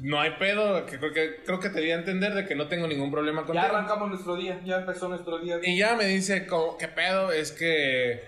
[0.01, 2.67] No hay pedo, que creo que creo que te di a entender de que no
[2.67, 3.65] tengo ningún problema Ya contigo.
[3.67, 5.59] arrancamos nuestro día, ya empezó nuestro día.
[5.61, 7.31] Y ya me dice, como, ¿qué pedo?
[7.31, 8.23] Es que,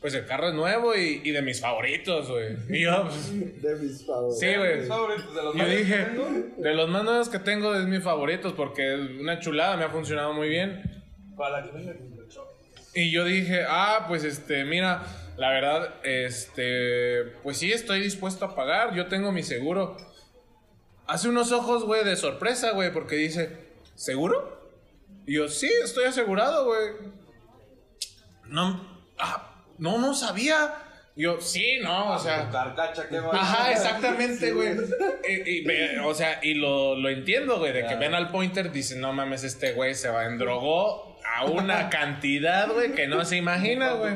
[0.00, 2.56] pues el carro es nuevo y, y de mis favoritos, güey.
[2.68, 4.38] Y yo, pues, De mis favoritos.
[4.38, 4.86] sí, güey.
[4.86, 6.28] Favoritos de los Yo dije, tengo.
[6.56, 9.90] de los más nuevos que tengo es mis favoritos porque es una chulada, me ha
[9.90, 10.82] funcionado muy bien.
[11.36, 12.44] Para que venga con el show.
[12.94, 15.04] Y yo dije, ah, pues este, mira,
[15.36, 19.96] la verdad, este, pues sí, estoy dispuesto a pagar, yo tengo mi seguro.
[21.06, 23.50] Hace unos ojos, güey, de sorpresa, güey, porque dice,
[23.94, 24.58] ¿seguro?
[25.26, 26.88] Y yo, sí, estoy asegurado, güey.
[28.46, 28.82] No,
[29.18, 29.47] ah,
[29.78, 30.74] no, no sabía.
[31.16, 32.48] Yo, sí, no, o sea.
[33.08, 33.16] Qué.
[33.32, 34.76] Ajá, exactamente, güey.
[35.28, 35.66] Y,
[35.98, 39.42] o sea, y lo, lo entiendo, güey, de que ven al pointer, dicen, no mames,
[39.42, 44.14] este güey se va endrogó a una cantidad, güey, que no se imagina, güey.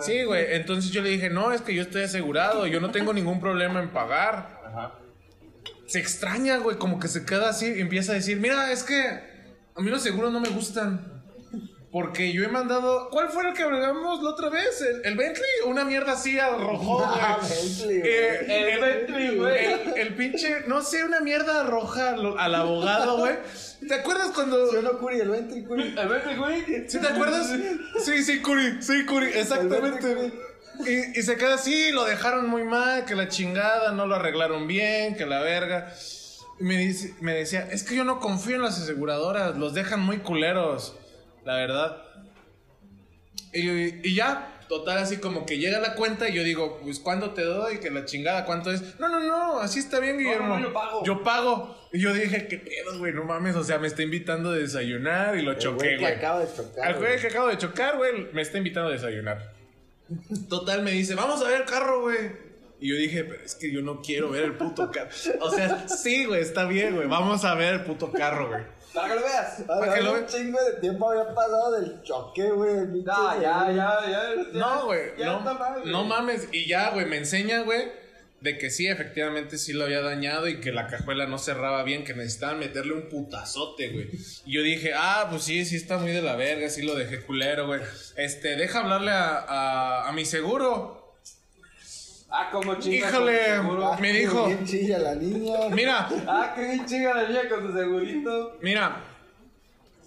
[0.00, 3.12] Sí, güey, entonces yo le dije, no, es que yo estoy asegurado, yo no tengo
[3.12, 4.62] ningún problema en pagar.
[4.66, 4.94] Ajá.
[5.86, 9.04] Se extraña, güey, como que se queda así y empieza a decir, mira, es que
[9.76, 11.13] a mí los seguros no me gustan.
[11.94, 13.08] Porque yo he mandado.
[13.08, 14.80] ¿Cuál fue el que agregamos la otra vez?
[14.80, 15.48] ¿El, el Bentley?
[15.66, 17.08] Una mierda así arrojó, güey.
[17.08, 18.12] Ah, Bentley, güey.
[18.12, 19.64] Eh, El Bentley, güey.
[19.64, 23.36] el, el pinche, no sé, una mierda roja al, al abogado, güey.
[23.86, 24.72] ¿Te acuerdas cuando.?
[24.72, 25.20] ¿Sí no, Curi?
[25.20, 25.94] El Bentley, Curi.
[25.96, 26.88] El Bentley, güey.
[26.88, 27.54] ¿Sí te acuerdas?
[28.04, 30.10] Sí, sí, Curi, sí, Curi, exactamente.
[30.10, 30.32] El
[31.14, 34.66] Y, y se queda así, lo dejaron muy mal, que la chingada, no lo arreglaron
[34.66, 35.94] bien, que la verga.
[36.58, 40.00] Y me, dice, me decía, es que yo no confío en las aseguradoras, los dejan
[40.00, 40.96] muy culeros,
[41.44, 42.02] la verdad.
[43.52, 47.30] Y, y ya, total, así como que llega la cuenta y yo digo, pues ¿cuándo
[47.34, 47.78] te doy?
[47.78, 48.98] Que la chingada, ¿cuánto es?
[48.98, 50.58] No, no, no, así está bien, Guillermo.
[50.58, 51.04] no, yo pago.
[51.04, 51.88] Yo pago.
[51.92, 53.12] Y yo dije, ¿qué pedo, güey?
[53.12, 56.02] No mames, o sea, me está invitando a desayunar y lo El choqué, güey que
[56.02, 56.12] güey.
[56.14, 56.84] acaba de chocar.
[56.88, 59.52] Al güey que acabo de chocar, güey, me está invitando a desayunar.
[60.48, 62.32] Total, me dice, vamos a ver el carro, güey.
[62.80, 65.08] Y yo dije, pero es que yo no quiero ver el puto carro.
[65.40, 67.06] O sea, sí, güey, está bien, güey.
[67.06, 68.62] Vamos a ver el puto carro, güey.
[68.94, 69.62] Para que lo veas.
[69.66, 72.74] Para que lo un chingo de tiempo había pasado del choque, güey.
[72.86, 74.34] No, ya, ya, ya.
[74.52, 75.92] No, güey, Ya está mal, no, güey.
[75.92, 76.48] no mames.
[76.52, 77.90] Y ya, güey, me enseña, güey,
[78.40, 82.04] de que sí, efectivamente sí lo había dañado y que la cajuela no cerraba bien,
[82.04, 84.10] que necesitaban meterle un putazote, güey.
[84.46, 87.20] Y yo dije, ah, pues sí, sí está muy de la verga, sí lo dejé
[87.22, 87.80] culero, güey.
[88.16, 91.03] Este, deja hablarle a, a, a mi seguro.
[92.36, 93.08] Ah, como chinga.
[93.10, 93.40] Híjole.
[93.52, 95.68] Ah, me qué dijo, Bien chilla la niña.
[95.70, 98.58] mira, Ah, qué bien chinga la niña con su segurito.
[98.60, 98.96] Mira,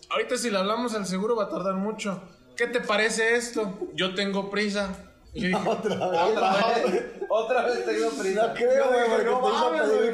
[0.10, 2.22] ahorita si le hablamos al seguro va a tardar mucho.
[2.58, 3.80] ¿Qué te parece esto?
[3.94, 4.90] Yo tengo prisa.
[5.34, 6.22] Y yo dije, Otra vez.
[6.22, 7.06] Otra vez.
[7.30, 8.48] Otra vez tengo prisa.
[8.48, 10.12] No creo, güey, porque no a mames, güey,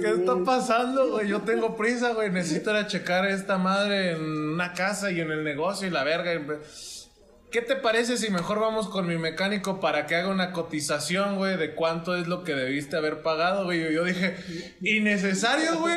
[0.00, 1.28] ¿qué está, pasando, güey?
[1.28, 2.30] Yo tengo prisa, güey.
[2.30, 6.02] Necesito ir a checar esta madre en una casa y en el negocio y la
[6.02, 6.32] verga.
[7.50, 11.56] ¿Qué te parece si mejor vamos con mi mecánico para que haga una cotización, güey,
[11.56, 13.94] de cuánto es lo que debiste haber pagado, güey?
[13.94, 14.36] Yo- dije,
[14.82, 15.96] innecesario, güey.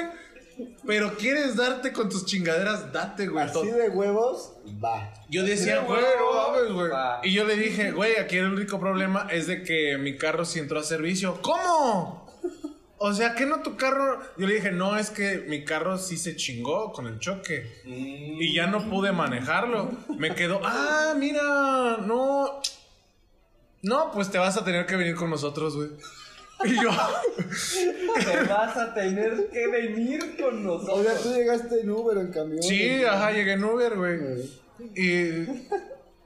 [0.86, 3.46] Pero quieres darte con tus chingaderas, date, güey.
[3.46, 5.14] Así de huevos, va.
[5.30, 6.92] Yo decía, güey, no güey.
[7.24, 10.60] Y yo le dije, güey, aquí el único problema es de que mi carro sí
[10.60, 11.42] entró a servicio.
[11.42, 12.29] ¿Cómo?
[13.02, 14.20] O sea, ¿qué no tu carro?
[14.38, 17.82] Yo le dije, no, es que mi carro sí se chingó con el choque.
[17.86, 19.90] Y ya no pude manejarlo.
[20.18, 22.62] Me quedó, ah, mira, no.
[23.82, 25.90] No, pues te vas a tener que venir con nosotros, güey.
[26.66, 26.90] Y yo,
[28.26, 31.00] Te vas a tener que venir con nosotros.
[31.00, 32.62] Oiga, tú llegaste en Uber en camión.
[32.62, 34.20] sí, ajá, llegué en Uber, güey.
[34.94, 35.46] Y,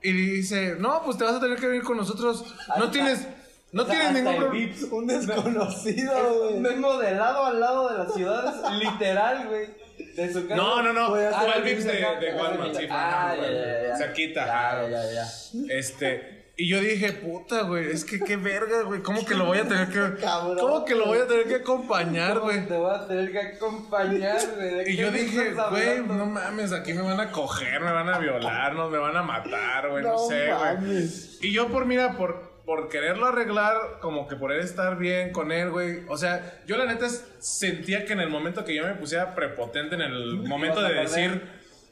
[0.02, 2.44] y dice, no, pues te vas a tener que venir con nosotros.
[2.80, 3.28] No tienes,
[3.74, 4.54] no O sea, ningún problema.
[4.54, 4.84] Vips.
[4.84, 6.62] Un desconocido, güey.
[6.62, 9.68] Vengo de lado a lado de las ciudades, literal, güey.
[10.16, 10.56] De su casa.
[10.56, 11.10] No, no, no.
[11.10, 13.98] Fue al Vips de, de Walmart, sí, Ah, ya, ya, ya.
[13.98, 14.46] cerquita.
[14.46, 15.76] Ya, ya, ya.
[15.76, 19.58] Este, y yo dije, puta, güey, es que qué verga, güey, ¿cómo que lo voy
[19.58, 22.68] a tener que, Cabrón, cómo que lo voy a tener que acompañar, güey?
[22.68, 24.70] Te voy a tener que acompañar, güey.
[24.84, 28.20] ¿De Y yo dije, güey, no mames, aquí me van a coger, me van a
[28.20, 30.76] violar, nos me van a matar, güey, no, No sé, güey.
[30.76, 31.40] mames.
[31.42, 35.52] Y yo por, mira, por, por quererlo arreglar, como que por él estar bien con
[35.52, 36.06] él, güey.
[36.08, 37.08] O sea, yo la neta
[37.40, 41.42] sentía que en el momento que yo me pusiera prepotente, en el momento de decir,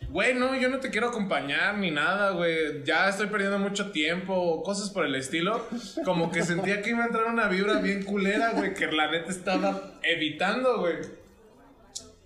[0.09, 2.83] güey, no, yo no te quiero acompañar ni nada, güey.
[2.83, 5.67] Ya estoy perdiendo mucho tiempo, cosas por el estilo.
[6.05, 9.29] Como que sentía que iba a entrar una vibra bien culera, güey, que la neta
[9.29, 10.95] estaba evitando, güey.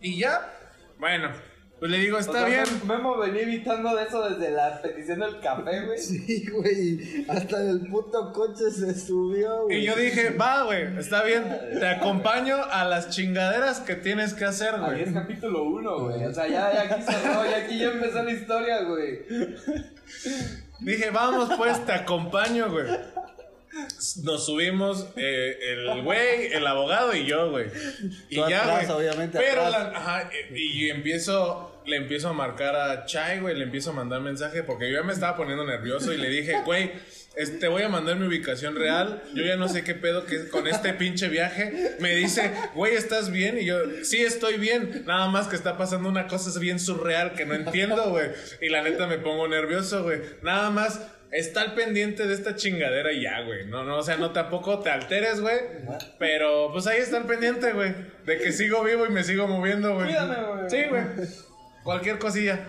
[0.02, 0.54] Y ya,
[1.00, 1.32] bueno,
[1.80, 2.64] pues le digo, está O sea, bien.
[2.64, 5.98] Mem- Memo venía evitando de eso desde la petición del café, güey.
[6.00, 7.26] Sí, güey.
[7.28, 9.80] Hasta el puto coche se subió, güey.
[9.80, 11.44] Y yo dije, va, güey, está bien,
[11.80, 15.24] te acompaño a las chingaderas que tienes que hacer, Ahí es güey.
[15.24, 16.26] capítulo 1, güey.
[16.26, 19.20] O sea, ya, ya aquí cerró, ya aquí ya empezó la historia, güey.
[20.80, 22.86] Dije, vamos, pues, te acompaño, güey.
[24.24, 27.68] Nos subimos eh, el güey, el abogado y yo, güey.
[28.30, 28.98] Y Tú ya, atrás, güey.
[29.10, 29.92] obviamente, Pero, atrás.
[29.94, 33.94] la- ajá, y y empiezo, le empiezo a marcar a Chai, güey, le empiezo a
[33.94, 36.92] mandar mensaje porque yo ya me estaba poniendo nervioso y le dije, güey,
[37.60, 39.22] te voy a mandar mi ubicación real.
[39.34, 41.98] Yo ya no sé qué pedo que con este pinche viaje.
[42.00, 43.58] Me dice, güey, ¿estás bien?
[43.60, 45.04] Y yo, sí, estoy bien.
[45.06, 48.30] Nada más que está pasando una cosa bien surreal que no entiendo, güey.
[48.62, 50.22] Y la neta me pongo nervioso, güey.
[50.44, 51.02] Nada más.
[51.32, 53.66] Está al pendiente de esta chingadera y ya, güey.
[53.68, 55.58] No, no, o sea, no tampoco te alteres, güey.
[56.18, 57.94] Pero pues ahí está al pendiente, güey.
[58.26, 60.08] De que sigo vivo y me sigo moviendo, güey.
[60.08, 60.70] Cuídame, güey.
[60.70, 61.04] Sí, güey.
[61.84, 62.60] Cualquier cosilla.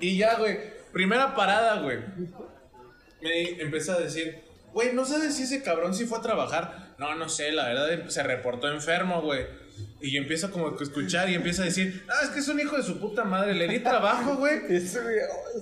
[0.00, 0.58] Y ya, güey.
[0.92, 1.98] Primera parada, güey.
[3.22, 6.94] Me empezó a decir, güey, ¿no sabes si ese cabrón sí fue a trabajar?
[6.98, 9.46] No, no sé, la verdad se reportó enfermo, güey.
[9.98, 12.48] Y yo empiezo como que a escuchar y empiezo a decir, ah, es que es
[12.48, 13.54] un hijo de su puta madre.
[13.54, 14.60] Le di trabajo, güey.
[14.68, 14.80] Güey.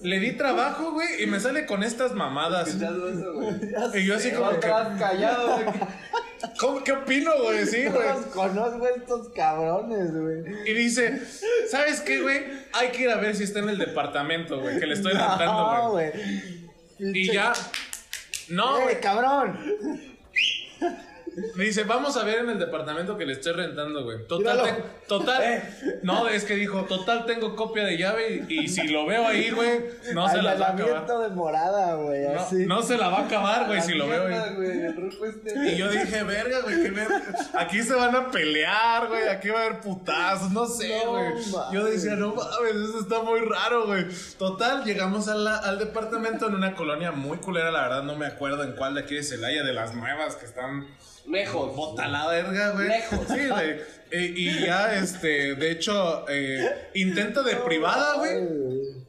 [0.03, 2.69] Le di trabajo, güey, y me sale con estas mamadas.
[2.69, 3.95] Eso.
[3.95, 4.59] Y yo así como que,
[4.99, 5.61] callado.
[6.59, 7.65] ¿cómo, ¿qué opino, güey?
[7.65, 8.09] Sí, No güey.
[8.09, 10.43] los conozco estos cabrones, güey.
[10.69, 11.23] Y dice,
[11.71, 12.43] ¿sabes qué, güey?
[12.73, 15.91] Hay que ir a ver si está en el departamento, güey, que le estoy No,
[15.93, 16.11] güey.
[16.11, 17.21] güey.
[17.21, 17.53] Y ya,
[18.49, 19.01] no, ¡Eh, güey.
[19.01, 20.14] cabrón!
[21.57, 24.27] Me dice, vamos a ver en el departamento que le estoy rentando, güey.
[24.29, 24.63] Total, Míralo.
[24.77, 25.63] ten- total.
[26.03, 29.51] No, es que dijo, total tengo copia de llave y, y si lo veo ahí,
[29.51, 29.81] güey,
[30.13, 31.07] no se la va a acabar.
[31.07, 32.23] De morada, güey.
[32.29, 32.67] No, Así.
[32.67, 34.55] no se la va a acabar, güey, si lo veo ahí.
[34.55, 35.73] güey, el ruco este.
[35.73, 37.23] Y yo dije, verga, güey, qué verga.
[37.55, 39.29] Aquí se van a pelear, güey.
[39.29, 41.33] Aquí va a haber putazos, no sé, No güey.
[41.73, 44.07] yo decía, no mames, eso está muy raro, güey.
[44.39, 48.27] Total, llegamos a la- al departamento en una colonia muy culera, la verdad, no me
[48.27, 50.87] acuerdo en cuál de aquí de Celaya, de las nuevas que están.
[51.27, 51.75] Lejos.
[51.75, 52.89] Bota la verga, güey.
[52.89, 53.21] Lejos.
[53.29, 53.71] Sí, güey.
[54.11, 59.05] Eh, y ya, este, de hecho, eh, intento de privada, güey.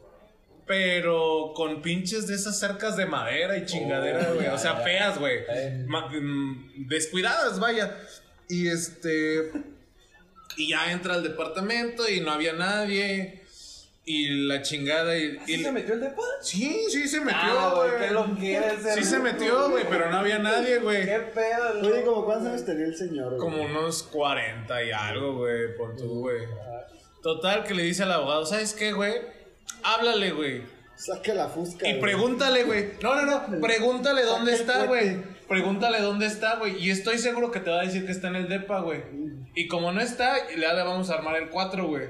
[0.65, 4.47] Pero con pinches de esas cercas de madera y chingadera, güey.
[4.47, 5.41] O sea, feas, güey.
[5.85, 7.95] Ma- mm, Descuidadas, vaya.
[8.49, 9.51] Y este.
[10.57, 13.43] Y ya entra al departamento y no había nadie.
[14.07, 15.17] Y la chingada.
[15.17, 16.21] Y, y- ¿Sí se metió el depa?
[16.41, 18.01] Sí, sí se metió, Ah, güey, güey.
[18.07, 18.73] qué lo quieres.
[18.93, 21.05] Sí se metió, güey, pero no había nadie, güey.
[21.05, 21.79] ¿Qué pedo?
[21.91, 23.39] Oye, ¿como cuántos años tenía el señor, güey?
[23.39, 26.43] Como unos 40 y algo, güey, por tú, güey.
[27.23, 29.13] Total, que le dice al abogado, ¿sabes qué, güey?
[29.81, 30.61] Háblale, güey.
[30.95, 32.01] Saca la fusca, Y güey.
[32.01, 32.91] pregúntale, güey.
[33.01, 33.59] No, no, no.
[33.61, 35.17] Pregúntale dónde está, güey.
[35.47, 36.77] Pregúntale dónde está, güey.
[36.77, 39.01] Y estoy seguro que te va a decir que está en el DEPA, güey.
[39.55, 42.07] Y como no está, ya le vamos a armar el 4, güey.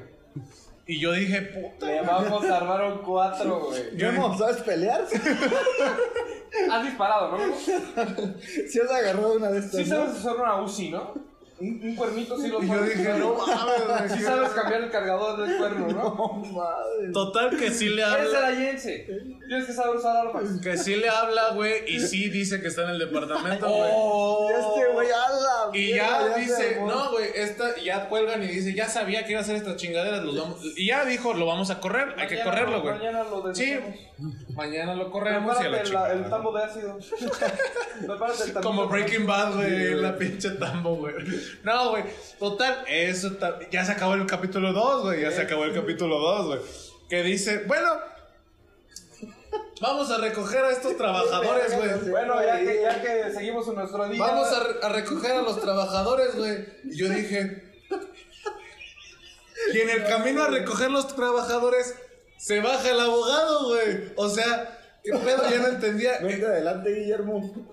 [0.88, 1.88] Y yo dije, puta.
[1.88, 3.98] Le vamos a armar un 4, güey.
[3.98, 4.38] Yo- ¿Cómo?
[4.38, 5.02] ¿Sabes pelear?
[6.72, 7.56] Has disparado, ¿no?
[7.58, 11.14] Si has agarrado una de estas, Sí sabes usar una UCI, ¿no?
[11.58, 14.10] Un, un cuernito sí lo Y yo sabes dije, no mames, güey.
[14.20, 15.96] Sí sabes cambiar el cargador del cuerno, ¿no?
[16.46, 17.12] No, madre.
[17.14, 18.38] Total, que sí le Eres habla.
[18.48, 19.08] arayense.
[19.48, 20.44] Tienes que saber usar armas.
[20.62, 21.74] Que sí le habla, güey.
[21.88, 23.90] Y sí dice que está en el departamento, güey.
[23.94, 24.50] Oh.
[24.50, 28.44] Y este güey, a la Y mierda, ya se dice, no, güey, esta, ya cuelgan
[28.44, 31.34] y dice, ya sabía que iba a hacer estas chingaderas, los vamos- y ya dijo,
[31.34, 32.96] lo vamos a correr, hay que Mañana correrlo, lo- güey.
[32.98, 34.00] Mañana lo Sí, desechamos.
[34.56, 36.12] mañana lo corremos y a la chingada.
[36.14, 36.98] el tambo de ácido.
[38.62, 41.14] Como Breaking Bad, güey, la pinche tambo, güey.
[41.64, 42.04] No, güey,
[42.40, 46.20] total, eso ta- ya se acabó el capítulo 2, güey, ya se acabó el capítulo
[46.20, 46.60] 2, güey.
[47.10, 47.90] Que dice, bueno,
[49.82, 52.10] vamos a recoger a estos trabajadores, güey.
[52.10, 54.20] Bueno, ya que, ya que seguimos en nuestro día.
[54.20, 56.66] Vamos a, re- a recoger a los trabajadores, güey.
[56.86, 57.64] Y yo dije.
[59.74, 61.96] Y en el camino a recoger los trabajadores,
[62.38, 64.12] se baja el abogado, güey.
[64.16, 65.50] O sea, ¿qué pedo?
[65.50, 66.20] Ya no entendía.
[66.20, 67.68] Vente adelante, Guillermo.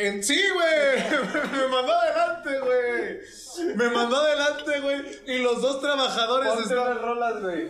[0.00, 1.20] En, sí, güey.
[1.52, 3.76] Me mandó adelante, güey.
[3.76, 5.00] Me mandó adelante, güey.
[5.26, 6.92] Y los dos trabajadores Ponte estaban.
[6.92, 7.68] unas rolas, güey.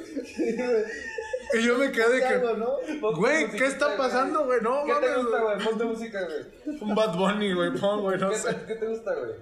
[1.53, 2.99] Y yo me quedé de Algo, que.
[3.01, 4.61] Güey, ¿qué está pasando, güey?
[4.63, 5.59] No, ¿Qué te mames, gusta, güey.
[5.65, 6.79] Ponte música, güey.
[6.81, 7.73] Un Bad Bunny, güey.
[7.73, 8.55] Pon, güey, no ¿Qué sé.
[8.55, 9.33] te, ¿Qué te gusta, güey?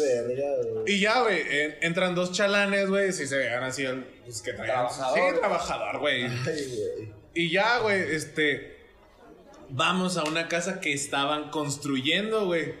[0.00, 0.92] Verga, güey.
[0.92, 4.54] Y ya, güey, en- entran dos chalanes, güey, si se vean así, el- pues que
[4.54, 4.74] traían.
[4.88, 5.18] Trabajador.
[5.18, 6.24] Sí, trabajador, güey.
[6.24, 7.14] Ay, güey.
[7.34, 8.75] Y ya, güey, este.
[9.70, 12.74] Vamos a una casa que estaban construyendo, güey.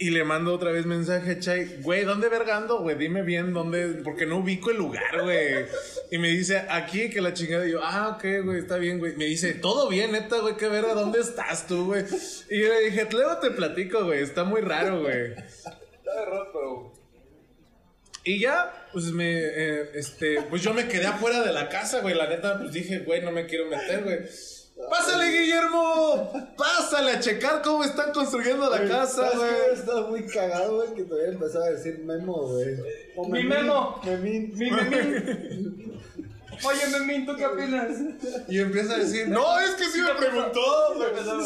[0.00, 2.96] Y le mando otra vez mensaje a Chay, güey, ¿dónde vergando, güey?
[2.96, 5.66] Dime bien dónde, porque no ubico el lugar, güey.
[6.12, 7.66] Y me dice, aquí, que la chingada.
[7.66, 9.16] Y yo, ah, ok, güey, está bien, güey.
[9.16, 12.04] Me dice, todo bien, neta, güey, qué verga, ¿dónde estás tú, güey?
[12.48, 15.34] Y yo le dije, luego te platico, güey, está muy raro, güey.
[18.22, 22.14] Y ya, pues me, eh, este, pues yo me quedé afuera de la casa, güey.
[22.14, 24.18] La neta, pues dije, güey, no me quiero meter, güey.
[24.90, 26.32] Pásale, Guillermo.
[26.56, 29.50] Pásale a checar cómo están construyendo la casa, güey.
[29.72, 32.76] Estaba muy cagado, güey, que todavía empezaba a decir Memo, güey.
[33.16, 34.00] O Mi Memín, Memo.
[34.04, 34.52] Memín.
[34.54, 36.02] Mi Memín.
[36.64, 37.88] Oye, Memín, ¿tú qué opinas?
[38.48, 40.60] Y empieza a decir, no, es que sí me preguntó.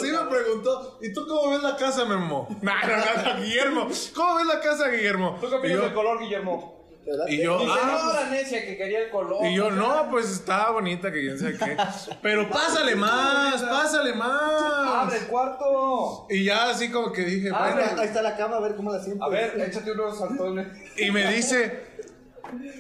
[0.01, 0.99] Sí me preguntó.
[1.03, 2.49] ¿Y tú cómo ves la casa, Memo?
[2.63, 3.89] No, no, Guillermo.
[4.15, 5.39] ¿Cómo ves la casa, Guillermo?
[5.41, 6.82] ¿Tú qué opinas del color, Guillermo?
[7.05, 7.27] ¿Verdad?
[7.29, 9.45] y yo, Dice, ah, no, la necia que quería el color.
[9.45, 11.77] Y yo, no, pues estaba bonita, que quién sabe qué.
[12.23, 14.63] Pero pásale más, pásale más.
[14.87, 16.27] ¡Abre el cuarto!
[16.31, 17.89] Y ya así como que dije, Ahí bueno.
[17.89, 19.25] está, ahí está la cama, a ver cómo la siento.
[19.25, 20.69] A ver, échate unos saltones.
[20.97, 21.87] Y me dice,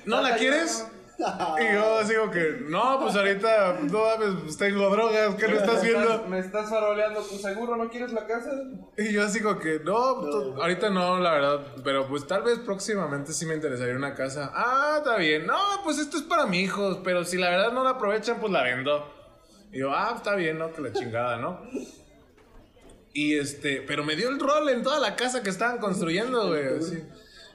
[0.04, 0.86] ¿no la quieres?
[1.60, 5.82] Y yo como que, no, pues ahorita, no mames, pues tengo drogas, ¿qué no estás
[5.82, 6.24] viendo?
[6.28, 8.50] Me estás faroleando, ¿tú seguro no quieres la casa?
[8.98, 13.32] Y yo así como que, no, ahorita no, la verdad, pero pues tal vez próximamente
[13.32, 14.52] sí me interesaría una casa.
[14.54, 17.84] Ah, está bien, no, pues esto es para mi hijos, pero si la verdad no
[17.84, 19.12] la aprovechan, pues la vendo.
[19.72, 20.72] Y yo, ah, está bien, ¿no?
[20.72, 21.60] Que la chingada, ¿no?
[23.14, 26.78] Y este, pero me dio el rol en toda la casa que estaban construyendo, güey.
[26.78, 27.02] así.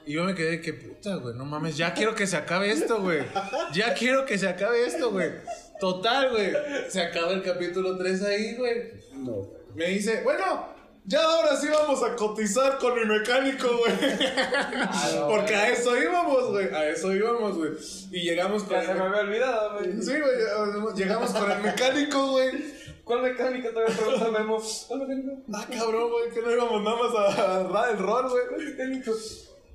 [0.08, 3.02] Y yo me quedé, que puta, güey, no mames, ya quiero que se acabe esto,
[3.02, 3.26] güey.
[3.74, 5.30] Ya quiero que se acabe esto, güey.
[5.78, 6.50] Total, güey.
[6.88, 8.90] Se acaba el capítulo 3 ahí, güey.
[9.12, 9.46] No.
[9.74, 10.66] Me dice, bueno,
[11.04, 13.92] ya ahora sí vamos a cotizar con mi mecánico, güey.
[15.28, 16.74] Porque a eso íbamos, güey.
[16.74, 17.72] A eso íbamos, güey.
[18.10, 19.02] Y llegamos con Ya se me el...
[19.02, 19.92] había olvidado, güey.
[20.00, 22.50] Sí, güey, llegamos con el mecánico, güey.
[23.04, 24.58] ¿Cuál mecánica todavía pregunta Memo?
[24.86, 25.42] ¿Cuál mecánico?
[25.52, 29.02] Ah, cabrón, güey, que no íbamos nada más a agarrar el rol, güey.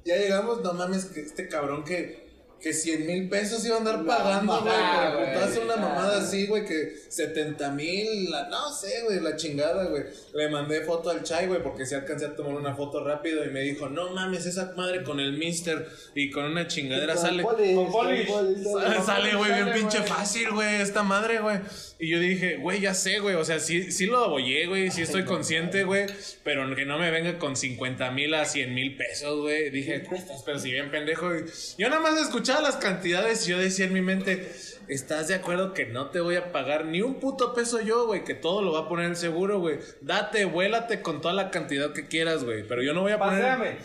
[0.06, 2.24] Ya llegamos, no mames, que este cabrón que,
[2.60, 4.74] que 100 mil pesos iba a andar pagando, güey.
[4.74, 5.34] güey.
[5.34, 10.04] putazo una mamada así, güey, que 70 mil, la- no sé, güey, la chingada, güey.
[10.34, 13.50] Le mandé foto al Chai, güey, porque sí alcancé a tomar una foto rápido y
[13.50, 17.44] me dijo, no mames, esa madre con el mister y con una chingadera sale.
[17.44, 18.28] Polis, con Polis.
[18.30, 19.04] Polis, Sale, sale.
[19.06, 21.60] sale, güey, bien sale, pinche fácil, güey, esta madre, güey.
[22.04, 25.02] Y yo dije, güey, ya sé, güey, o sea, sí, sí lo abollé, güey, sí
[25.02, 26.06] estoy consciente, güey,
[26.44, 29.70] pero que no me venga con 50 mil a 100 mil pesos, güey.
[29.70, 31.30] Dije, estás pero si bien pendejo.
[31.30, 31.46] güey.
[31.78, 34.52] Yo nada más escuchaba las cantidades y yo decía en mi mente,
[34.90, 38.26] ¿estás de acuerdo que no te voy a pagar ni un puto peso yo, güey?
[38.26, 39.78] Que todo lo va a poner el seguro, güey.
[40.02, 42.68] Date, vuélate con toda la cantidad que quieras, güey.
[42.68, 43.78] Pero yo no voy a poner...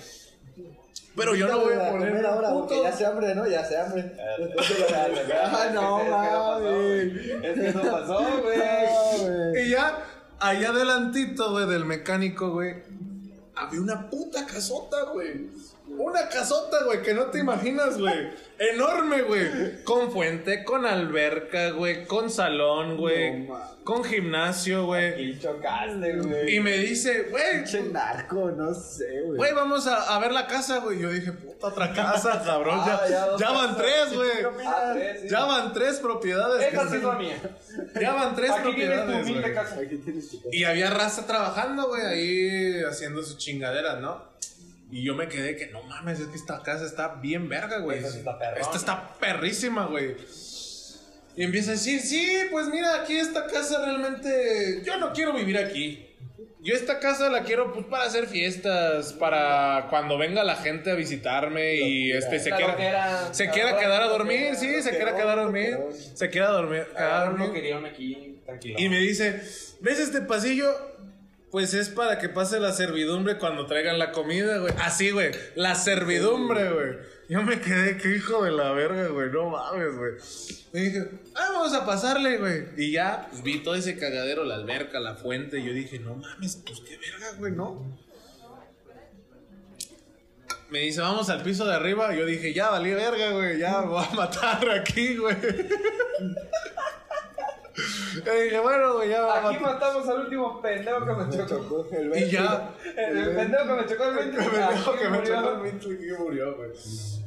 [1.18, 2.24] Pero yo no voy a poner...
[2.26, 3.46] ahora, un porque puto- ya se hambre, ¿no?
[3.46, 4.12] Ya se hambre.
[4.18, 7.12] Ah, no, mames.
[7.42, 9.66] Es que no pasó, güey.
[9.66, 9.98] Y ya,
[10.38, 12.76] allá adelantito, güey, del mecánico, güey,
[13.56, 15.48] había una puta casota, güey.
[15.98, 18.30] Una casota, güey, que no te imaginas, güey.
[18.58, 19.82] Enorme, güey.
[19.84, 22.06] Con fuente, con alberca, güey.
[22.06, 23.40] Con salón, güey.
[23.46, 25.30] No, con gimnasio, güey.
[25.30, 26.54] Y chocaste, güey.
[26.56, 29.36] Y me dice, güey, Pinche narco, no sé, güey.
[29.38, 30.98] güey, vamos a, a ver la casa, güey.
[31.00, 32.80] Yo dije, puta, otra casa, cabrón.
[32.86, 34.30] ya, Ah, ya van tres, güey.
[34.66, 35.28] Ah, sí.
[35.28, 36.68] Ya van tres propiedades.
[36.90, 37.36] sí es la mía.
[38.00, 39.54] Ya van tres Aquí tienes tu propiedades, güey.
[39.54, 39.74] casa.
[39.80, 40.48] Aquí tienes tu casa.
[40.52, 44.26] Y había raza trabajando, güey, ahí haciendo sus chingaderas, ¿no?
[44.90, 47.98] Y yo me quedé que no mames, es que esta casa está bien verga, güey.
[47.98, 48.60] Está perrona.
[48.60, 50.16] Esta está perrísima, güey.
[51.36, 54.82] Y empieza a decir, sí, pues mira, aquí esta casa realmente.
[54.84, 56.04] Yo no quiero vivir aquí.
[56.60, 60.94] Yo esta casa la quiero pues para hacer fiestas, para cuando venga la gente a
[60.94, 63.32] visitarme y este se quiera, loquera.
[63.32, 65.92] se quiera quedar a dormir, sí, se quiera quedar a dormir, loquerón.
[65.94, 68.40] se quiera dormir, quedar a dormir.
[68.48, 68.74] aquí.
[68.76, 69.40] Y me dice,
[69.80, 70.97] ¿ves este pasillo?
[71.50, 74.74] Pues es para que pase la servidumbre cuando traigan la comida, güey.
[74.78, 75.30] Así, güey.
[75.54, 76.96] La servidumbre, güey.
[77.30, 79.30] Yo me quedé, qué hijo de la verga, güey.
[79.30, 80.12] No mames, güey.
[80.72, 82.64] Me dije, ah, vamos a pasarle, güey.
[82.76, 85.58] Y ya, pues vi todo ese cagadero, la alberca, la fuente.
[85.58, 87.82] Y yo dije, no mames, pues qué verga, güey, ¿no?
[90.68, 92.14] Me dice, vamos al piso de arriba.
[92.14, 93.58] Y yo dije, ya valí verga, güey.
[93.58, 95.36] Ya me voy a matar aquí, güey.
[98.24, 101.46] Yo dije, bueno, güey, ya me voy a Aquí matamos al último pendejo que me
[101.48, 101.86] chocó.
[101.92, 104.38] El Y ya, El, el pendejo que me chocó el que 20.
[104.38, 106.70] me dijo Aquí que me chocó el Bentley que murió, güey.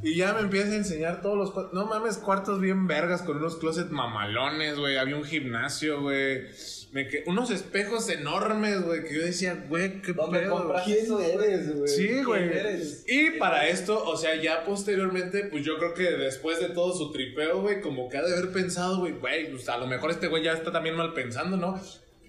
[0.03, 1.73] Y ya me empieza a enseñar todos los cuartos.
[1.73, 4.97] No mames, cuartos bien vergas con unos closets mamalones, güey.
[4.97, 6.47] Había un gimnasio, güey.
[6.91, 9.03] Me que- Unos espejos enormes, güey.
[9.05, 10.75] Que yo decía, güey, qué ¿Dónde pedo.
[10.83, 11.87] ¿Quién eres, güey?
[11.87, 12.43] Sí, güey.
[12.43, 13.05] eres?
[13.07, 17.11] Y para esto, o sea, ya posteriormente, pues yo creo que después de todo su
[17.11, 20.27] tripeo, güey, como que ha de haber pensado, güey, güey, pues a lo mejor este
[20.27, 21.81] güey ya está también mal pensando, ¿no?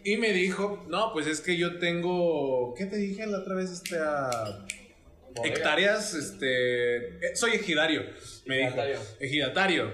[0.04, 3.70] Y me dijo, no, pues es que yo tengo, ¿qué te dije la otra vez?
[3.70, 4.64] Este, ah,
[5.44, 8.02] hectáreas, este, eh, soy ejidario,
[8.46, 8.98] me dijo, Ejidatario.
[9.20, 9.90] ejidatario.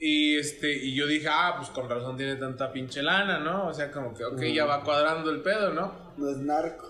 [0.00, 3.68] Y este, y yo dije, ah, pues con razón tiene tanta pinche lana, ¿no?
[3.68, 6.12] O sea, como que, ok, ya va cuadrando el pedo, ¿no?
[6.16, 6.88] No es narco.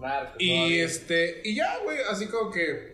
[0.00, 0.84] Narco, Y todavía.
[0.84, 2.92] este, y ya, güey, así como que.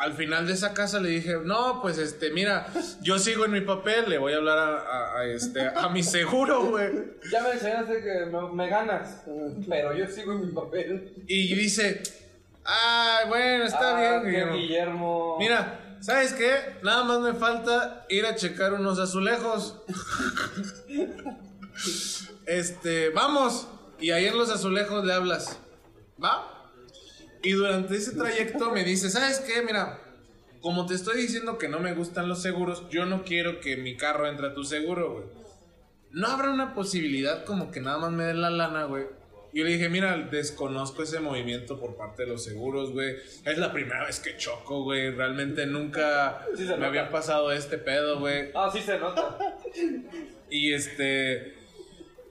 [0.00, 2.66] al final de esa casa le dije, no, pues este, mira,
[3.02, 6.02] yo sigo en mi papel, le voy a hablar a, a- a, este, a mi
[6.02, 6.90] seguro, güey.
[7.32, 9.22] Ya me enseñaste que me, me ganas,
[9.68, 11.14] pero yo sigo en mi papel.
[11.26, 12.02] Y dice,
[12.64, 14.54] ay, bueno, está Ah, bien, Guillermo.
[14.56, 15.36] Guillermo.
[15.38, 16.78] Mira, ¿sabes qué?
[16.82, 19.82] Nada más me falta ir a checar unos azulejos.
[22.46, 23.68] este, vamos.
[24.00, 25.58] Y ahí en los azulejos le hablas.
[26.22, 26.72] ¿Va?
[27.42, 29.62] Y durante ese trayecto me dice, ¿sabes qué?
[29.62, 30.00] Mira,
[30.60, 33.96] como te estoy diciendo que no me gustan los seguros, yo no quiero que mi
[33.96, 35.24] carro entre a tu seguro, güey.
[36.10, 39.06] ¿No habrá una posibilidad como que nada más me den la lana, güey?
[39.58, 43.16] Y yo le dije, mira, desconozco ese movimiento por parte de los seguros, güey.
[43.44, 45.10] Es la primera vez que choco, güey.
[45.10, 46.86] Realmente nunca Sí me nota.
[46.86, 48.52] había pasado este pedo, güey.
[48.54, 49.36] Ah, sí se nota.
[50.48, 51.56] Y este.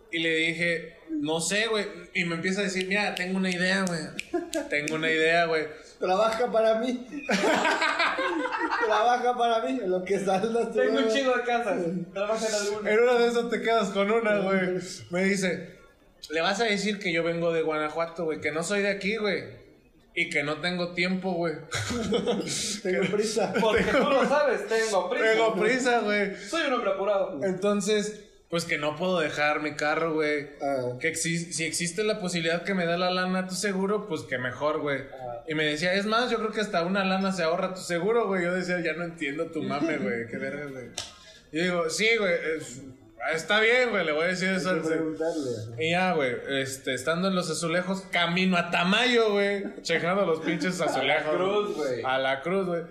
[0.10, 1.86] Y le dije, no sé, güey.
[2.14, 4.00] Y me empieza a decir, mira, tengo una idea, güey.
[4.70, 5.66] Tengo una idea, güey.
[6.00, 7.08] Trabaja para mí.
[8.86, 9.82] Trabaja para mí.
[9.86, 10.74] Lo que saldas.
[10.74, 11.84] Tengo un chingo de casas.
[12.14, 12.90] Trabaja en alguna.
[12.90, 14.80] En una de esas te quedas con una, güey.
[15.10, 15.77] Me dice,
[16.30, 19.18] le vas a decir que yo vengo de Guanajuato, güey, que no soy de aquí,
[19.18, 19.44] güey.
[20.20, 21.54] Y que no tengo tiempo, güey.
[22.84, 23.54] Tengo prisa.
[23.62, 25.26] Porque tú lo sabes, tengo prisa.
[25.34, 26.36] Tengo prisa, güey.
[26.36, 27.40] Soy un hombre apurado.
[27.44, 30.50] Entonces, pues que no puedo dejar mi carro, güey.
[30.60, 30.98] Ah.
[31.00, 34.40] Que exi- si existe la posibilidad que me da la lana tu seguro, pues que
[34.40, 35.02] mejor, güey.
[35.48, 38.26] Y me decía, es más, yo creo que hasta una lana se ahorra tu seguro,
[38.28, 38.44] güey.
[38.44, 40.26] Yo decía, ya no entiendo tu mame, güey.
[40.28, 40.86] Qué verga, güey.
[41.52, 42.34] Y digo, sí, güey.
[43.32, 44.06] Es- está bien, güey.
[44.06, 44.82] Le voy a decir eso al.
[45.80, 49.64] Y ya, güey, este, estando en los azulejos, camino a Tamayo, güey.
[49.82, 51.36] Checando los pinches azulejos.
[51.36, 52.02] cruz, güey.
[52.04, 52.82] A la cruz, güey.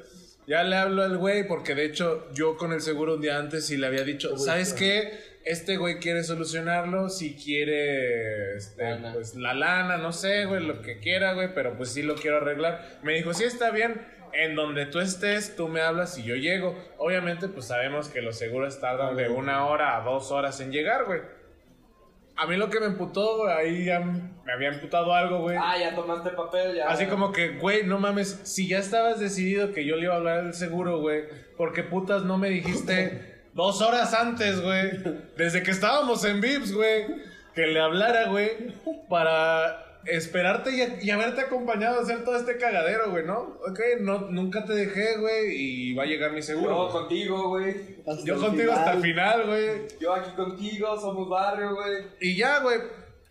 [0.46, 3.68] Ya le hablo al güey, porque de hecho, yo con el seguro un día antes
[3.70, 5.18] y le había dicho, ¿sabes qué?
[5.44, 9.12] Este güey quiere solucionarlo, si quiere, este, Lana.
[9.12, 12.36] pues la lana, no sé, güey, lo que quiera, güey, pero pues sí lo quiero
[12.38, 12.98] arreglar.
[13.02, 14.00] Me dijo, sí, está bien,
[14.38, 16.76] en donde tú estés, tú me hablas y yo llego.
[16.98, 21.04] Obviamente, pues sabemos que los seguros tardan de una hora a dos horas en llegar,
[21.04, 21.20] güey.
[22.38, 25.56] A mí lo que me emputó, güey, ahí ya me había emputado algo, güey.
[25.58, 26.88] Ah, ya tomaste papel, ya.
[26.88, 30.18] Así como que, güey, no mames, si ya estabas decidido que yo le iba a
[30.18, 31.24] hablar del seguro, güey,
[31.56, 35.02] ¿por qué putas no me dijiste dos horas antes, güey?
[35.38, 37.06] Desde que estábamos en Vips, güey,
[37.54, 38.50] que le hablara, güey,
[39.08, 43.58] para esperarte y, y haberte acompañado a hacer todo este cagadero, güey, ¿no?
[43.68, 46.88] Ok, no, nunca te dejé, güey, y va a llegar mi Yo seguro.
[46.88, 47.74] contigo, güey.
[48.24, 49.46] Yo contigo hasta el final.
[49.46, 49.70] güey.
[50.00, 52.04] Yo aquí contigo, somos barrio, güey.
[52.20, 52.78] Y ya, güey.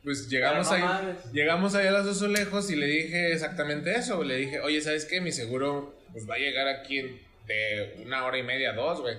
[0.04, 0.82] Pues llegamos no ahí.
[0.84, 1.32] mames.
[1.32, 4.18] Llegamos ahí a los azulejos y le dije exactamente eso.
[4.18, 4.28] güey.
[4.28, 5.20] Le dije, oye, ¿sabes qué?
[5.20, 9.16] Mi seguro pues va a llegar aquí en- de una hora y media, dos, güey.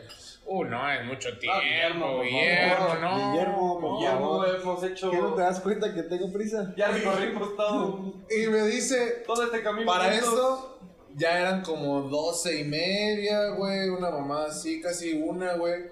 [0.49, 3.33] Uh, no, es mucho tiempo, Guillermo, Guillermo, no.
[3.33, 4.49] Guillermo, por favor.
[4.49, 5.11] hemos hecho.
[5.11, 6.73] ¿Qué no te das cuenta que tengo prisa?
[6.77, 8.15] Ya recorrimos todo.
[8.31, 9.87] Y me dice, Todo este camino.
[9.87, 10.79] para eso
[11.17, 13.89] ya eran como doce y media, güey.
[13.89, 15.87] Una mamá así, casi una, güey.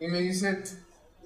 [0.00, 0.62] Y me dice,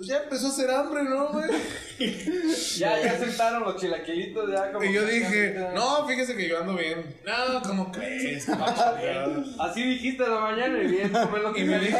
[0.00, 1.50] pues ya empezó a hacer hambre, ¿no, güey?
[2.78, 4.82] Ya, ya sentaron los chilaquilitos, ya como.
[4.82, 7.04] Y yo dije, ya- no, fíjese que yo ando bien.
[7.26, 8.48] No, ¿cómo crees?
[9.60, 11.98] Así dijiste la mañana y bien, lo que Y me dijo,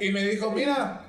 [0.00, 1.00] y me dijo, mira,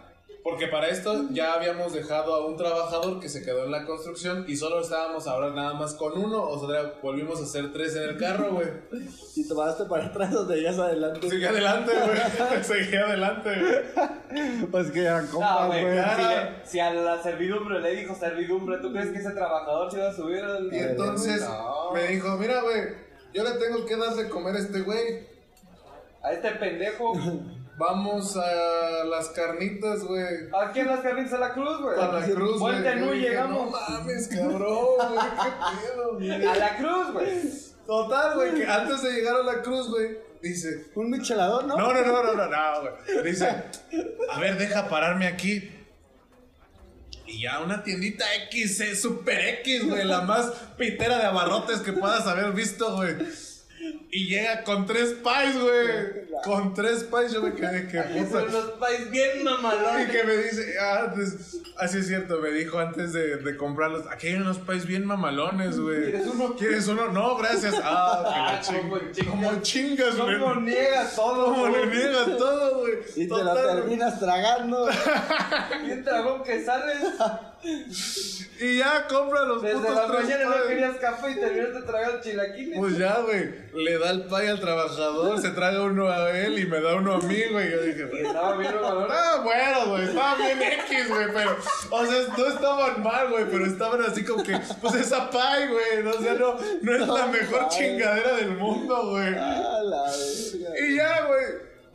[0.43, 4.45] porque para esto ya habíamos dejado a un trabajador que se quedó en la construcción
[4.47, 8.03] y solo estábamos ahora nada más con uno, o sea, volvimos a ser tres en
[8.03, 8.67] el carro, güey.
[9.31, 11.29] Si tomaste para atrás o te ibas adelante.
[11.29, 12.63] Seguí adelante, güey.
[12.63, 14.65] Seguí adelante, güey.
[14.69, 15.99] Pues que eran No, compas, güey, güey.
[16.65, 20.09] si, si a la servidumbre le dijo servidumbre, ¿tú crees que ese trabajador se iba
[20.09, 20.73] a subir al...
[20.73, 21.91] Y entonces No.
[21.93, 22.81] me dijo, mira, güey,
[23.33, 25.27] yo le tengo que dar de comer a este güey.
[26.23, 27.13] A este pendejo.
[27.77, 30.23] Vamos a las carnitas, güey.
[30.63, 31.99] Aquí en las carnitas de la cruz, güey.
[31.99, 32.81] A la cruz, güey.
[32.81, 33.71] Vuelta dije, llegamos.
[33.71, 36.45] No mames, cabrón, güey, qué pedo, güey.
[36.45, 37.71] A la cruz, güey.
[37.85, 41.75] Total, güey, que antes de llegar a la cruz, güey, dice, Un michelador, ¿no?
[41.75, 43.23] no, no, no, no, no, no, güey.
[43.23, 43.47] Dice,
[44.29, 45.77] a ver, deja pararme aquí.
[47.25, 51.93] Y ya una tiendita X, eh, super X, güey, la más pitera de abarrotes que
[51.93, 53.15] puedas haber visto, güey.
[54.11, 56.21] Y llega con tres pies, güey.
[56.43, 58.41] Con tres pies yo me quedé que puta.
[58.41, 60.09] Son los pais bien Y mamalones.
[60.09, 64.27] que me dice, ah, pues, así es cierto, me dijo antes de, de comprarlos, aquí
[64.27, 66.11] hay unos pies bien mamalones, güey.
[66.11, 66.55] ¿Quieres uno?
[66.55, 67.07] ¿Quieres uno?
[67.11, 67.75] No, gracias.
[67.83, 69.27] Ah, que la Ah, ching- como chingas.
[69.29, 70.39] Como chingas, güey.
[70.39, 71.45] ¿Cómo niegas todo?
[71.45, 72.93] Como le niegas todo, güey.
[73.15, 74.89] Y te lo Total, terminas tragando.
[75.85, 76.97] Bien dragón que sales.
[77.63, 82.21] Y ya compra los Desde putos la tres mañana no querías café y terminaste tragando
[82.21, 82.79] chilaquiles.
[82.79, 86.65] Pues ya, güey, le da el pay al trabajador, se traga uno a él y
[86.65, 87.71] me da uno a mí, güey.
[87.71, 89.07] Yo dije, güey, Estaba bien mamalón.
[89.09, 91.57] Ah, bueno, güey, estaban bien X, güey, pero,
[91.89, 96.07] o sea, no estaban mal, güey, pero estaban así como que, pues esa pay, güey,
[96.07, 99.33] o sea, no, no es la mejor chingadera del mundo, güey.
[99.35, 100.79] A la verga.
[100.79, 101.45] Y ya, güey,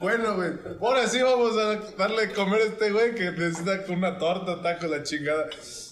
[0.07, 0.50] bueno, güey,
[0.80, 4.86] ahora sí vamos a darle de comer a este güey que necesita una torta, taco,
[4.86, 5.46] la chingada.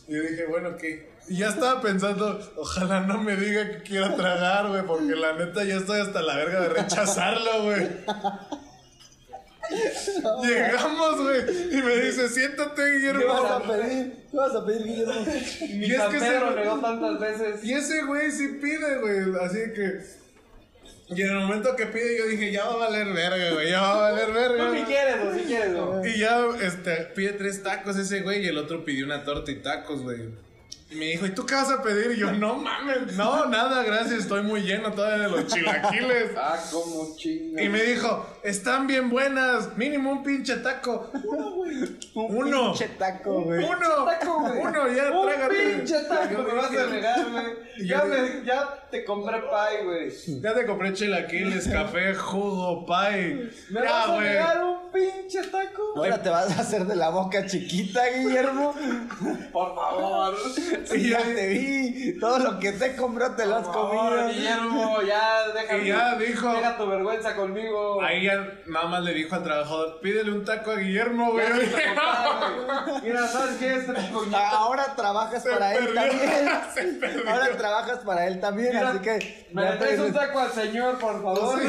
[0.06, 1.12] Y yo dije, bueno, ¿qué?
[1.28, 5.64] Y ya estaba pensando, ojalá no me diga que quiera tragar, güey, porque la neta
[5.64, 7.88] ya estoy hasta la verga de rechazarlo, güey.
[10.42, 11.40] Llegamos, güey,
[11.76, 13.72] y me dice, siéntate, ¿Qué vas a Guillermo.
[13.72, 14.26] pedir?
[14.30, 15.14] ¿Qué vas a pedir, Guillermo?
[15.24, 17.64] Mi Y es que se- negó tantas veces.
[17.64, 20.23] Y ese güey sí pide, güey, así que...
[21.08, 23.80] Y en el momento que pide, yo dije, ya va a valer verga, güey, ya
[23.80, 24.64] va a valer verga.
[24.64, 24.84] Tú güey.
[24.84, 26.06] quieres, o si quieres, no.
[26.06, 29.56] Y ya, este, pide tres tacos ese güey y el otro pidió una torta y
[29.56, 30.20] tacos, güey.
[30.94, 32.12] Y me dijo, ¿y tú qué vas a pedir?
[32.12, 36.30] Y yo, no mames, no, nada, gracias, estoy muy lleno todavía de los chilaquiles.
[36.36, 37.62] Ah, como chinga.
[37.62, 41.10] Y me dijo, están bien buenas, mínimo un pinche taco.
[42.14, 42.72] Uno.
[42.72, 43.64] Pinche taco, güey.
[43.64, 44.04] Uno.
[44.04, 44.58] taco, güey.
[44.60, 45.54] Uno, ya, Un trágate.
[45.54, 47.64] pinche taco me vas a negar, güey.
[47.84, 50.40] Ya, me, ya te compré pie, güey.
[50.40, 53.50] Ya te compré chilaquiles, café, jugo, pie.
[53.70, 54.28] ¿Me ya, vas a güey.
[54.28, 55.82] negar un pinche taco?
[55.96, 58.74] Ahora te vas a hacer de la boca chiquita, Guillermo.
[59.52, 60.36] Por favor.
[60.94, 62.18] Sí, ya te vi.
[62.20, 64.28] Todo lo que te compró te lo has comido.
[64.28, 68.02] Guillermo, ya deja, Y ya dijo- deja tu vergüenza conmigo.
[68.02, 71.46] Ahí ya nada más le dijo al trabajador, pídele un taco a Guillermo, güey.
[73.02, 73.74] Mira, ¿sabes qué?
[73.74, 74.36] Este coñito.
[74.54, 77.28] Ahora trabajas Se para él perdió, también.
[77.28, 79.46] Ahora trabajas para él también, Mira, así que.
[79.52, 81.60] Me le traes un taco al señor, por favor.
[81.60, 81.68] Sí.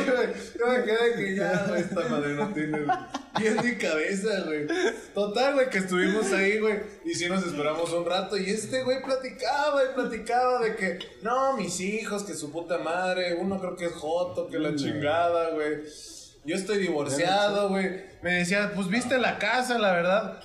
[0.59, 2.79] Yo me quedé que ya, esta madre no tiene
[3.37, 4.67] pies ni cabeza, güey.
[5.13, 6.79] Total, güey, que estuvimos ahí, güey.
[7.05, 8.37] Y sí nos esperamos un rato.
[8.37, 13.35] Y este güey platicaba y platicaba de que, no, mis hijos, que su puta madre.
[13.35, 15.83] Uno creo que es Joto, que la chingada, güey.
[16.43, 18.03] Yo estoy divorciado, güey.
[18.21, 20.39] Me decía, pues viste la casa, la verdad.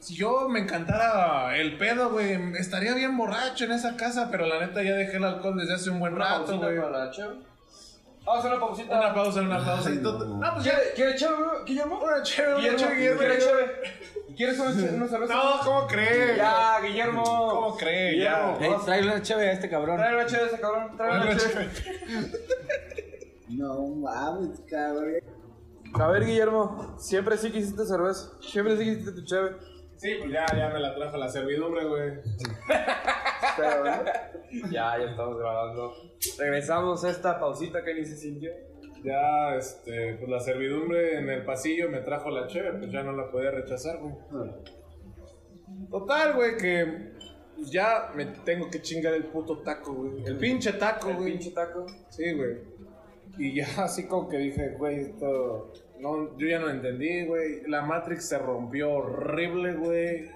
[0.00, 4.60] Si yo me encantara el pedo, güey, estaría bien borracho en esa casa, pero la
[4.60, 6.76] neta ya dejé el alcohol desde hace un buen Una rato, güey.
[8.24, 8.98] Vamos a hacer una pausita.
[8.98, 9.90] Una pausa, una pausa.
[9.90, 10.72] No, pues ya.
[10.72, 12.00] ¿Quiere, ¿Quiere cheve, Guillermo?
[12.02, 13.18] Una chévere, una chévere, Guillermo.
[13.20, 13.72] ¿quiere cheve?
[14.36, 15.34] ¿Quieres una, cerveza?
[15.34, 16.36] No, ¿cómo cree?
[16.36, 17.22] Ya, Guillermo.
[17.22, 18.12] ¿Cómo cree?
[18.12, 18.64] Guillermo, Ya.
[18.64, 18.84] Ey, vamos.
[18.86, 19.96] tráele una chévere a este cabrón.
[19.98, 20.96] Trae una cheve ese cabrón.
[20.96, 21.70] Trae una cheve.
[23.48, 25.14] No mames, cabrón.
[25.94, 28.30] A ver, Guillermo, siempre sí quisiste cerveza.
[28.40, 29.50] Siempre sí quisiste tu cheve.
[29.96, 32.12] Sí, pues ya, ya me la trajo la servidumbre, güey.
[33.56, 33.92] Pero, ¿no?
[34.70, 35.92] Ya, ya estamos grabando.
[36.38, 38.52] Regresamos a esta pausita que ni se sintió.
[39.02, 43.10] Ya, este, pues la servidumbre en el pasillo me trajo la chévere, pues ya no
[43.12, 44.14] la podía rechazar, güey.
[45.90, 47.12] Total, güey, que
[47.56, 50.24] pues ya me tengo que chingar el puto taco, güey.
[50.24, 51.32] El pinche taco, El güey.
[51.32, 51.86] pinche taco.
[52.10, 52.58] Sí, güey.
[53.36, 55.72] Y ya así como que dije, güey, esto...
[56.04, 57.62] No, yo ya no entendí, güey.
[57.66, 60.30] La Matrix se rompió horrible, güey.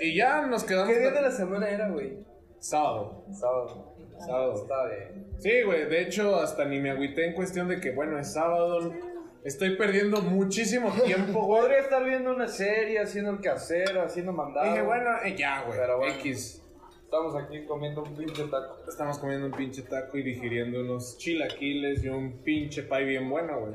[0.00, 0.88] Y ya nos quedamos...
[0.88, 2.24] ¿Qué día de la semana era, güey?
[2.60, 3.26] Sábado.
[3.30, 3.94] Sábado.
[4.18, 4.54] Sábado.
[4.54, 5.26] Está bien.
[5.36, 5.84] Sí, güey.
[5.84, 8.90] De hecho, hasta ni me agüité en cuestión de que, bueno, es sábado.
[9.44, 11.60] Estoy perdiendo muchísimo tiempo, güey.
[11.60, 14.66] Podría estar viendo una serie, haciendo el quehacer, haciendo mandado.
[14.66, 15.78] Dije, bueno, eh, ya, güey.
[15.78, 16.14] Pero bueno.
[16.14, 16.62] X.
[17.02, 18.78] Estamos aquí comiendo un pinche taco.
[18.88, 23.60] Estamos comiendo un pinche taco y digiriendo unos chilaquiles y un pinche pie bien bueno,
[23.60, 23.74] güey.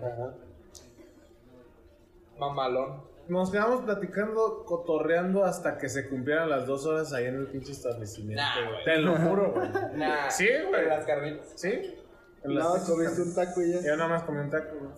[2.39, 3.03] Mamalón.
[3.27, 7.71] Nos quedamos platicando, cotorreando hasta que se cumplieran las dos horas ahí en el pinche
[7.73, 8.83] establecimiento, Nah, güey.
[8.85, 9.69] Te lo juro, güey.
[9.95, 10.29] Nah.
[10.31, 10.87] Sí, güey.
[10.87, 11.51] Las carnitas.
[11.55, 11.95] ¿Sí?
[12.43, 13.81] En No, las- comiste un taco y ya.
[13.85, 14.91] Yo nada más comí un taco, güey.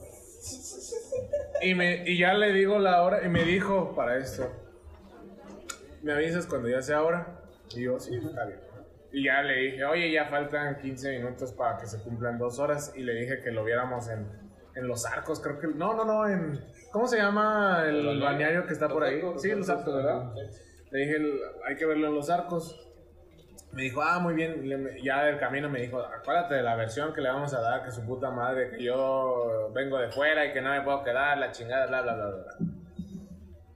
[1.62, 4.50] Y, me, y ya le digo la hora y me dijo para esto.
[6.02, 7.42] ¿Me avisas cuando ya sea hora?
[7.76, 8.60] Y yo, sí, está bien.
[9.12, 12.94] Y ya le dije, oye, ya faltan 15 minutos para que se cumplan dos horas.
[12.96, 14.26] Y le dije que lo viéramos en,
[14.76, 15.68] en Los Arcos, creo que...
[15.68, 16.60] No, no, no, en...
[16.92, 19.22] ¿Cómo se llama el balneario que está por ahí?
[19.38, 20.34] Sí, Los Arcos, ¿verdad?
[20.92, 22.78] Le dije, el- hay que verlo en Los Arcos.
[23.72, 24.68] Me dijo, ah, muy bien.
[24.68, 27.84] Le- ya del camino me dijo, acuérdate de la versión que le vamos a dar,
[27.86, 31.38] que su puta madre, que yo vengo de fuera y que no me puedo quedar,
[31.38, 32.56] la chingada, bla, bla, bla, bla.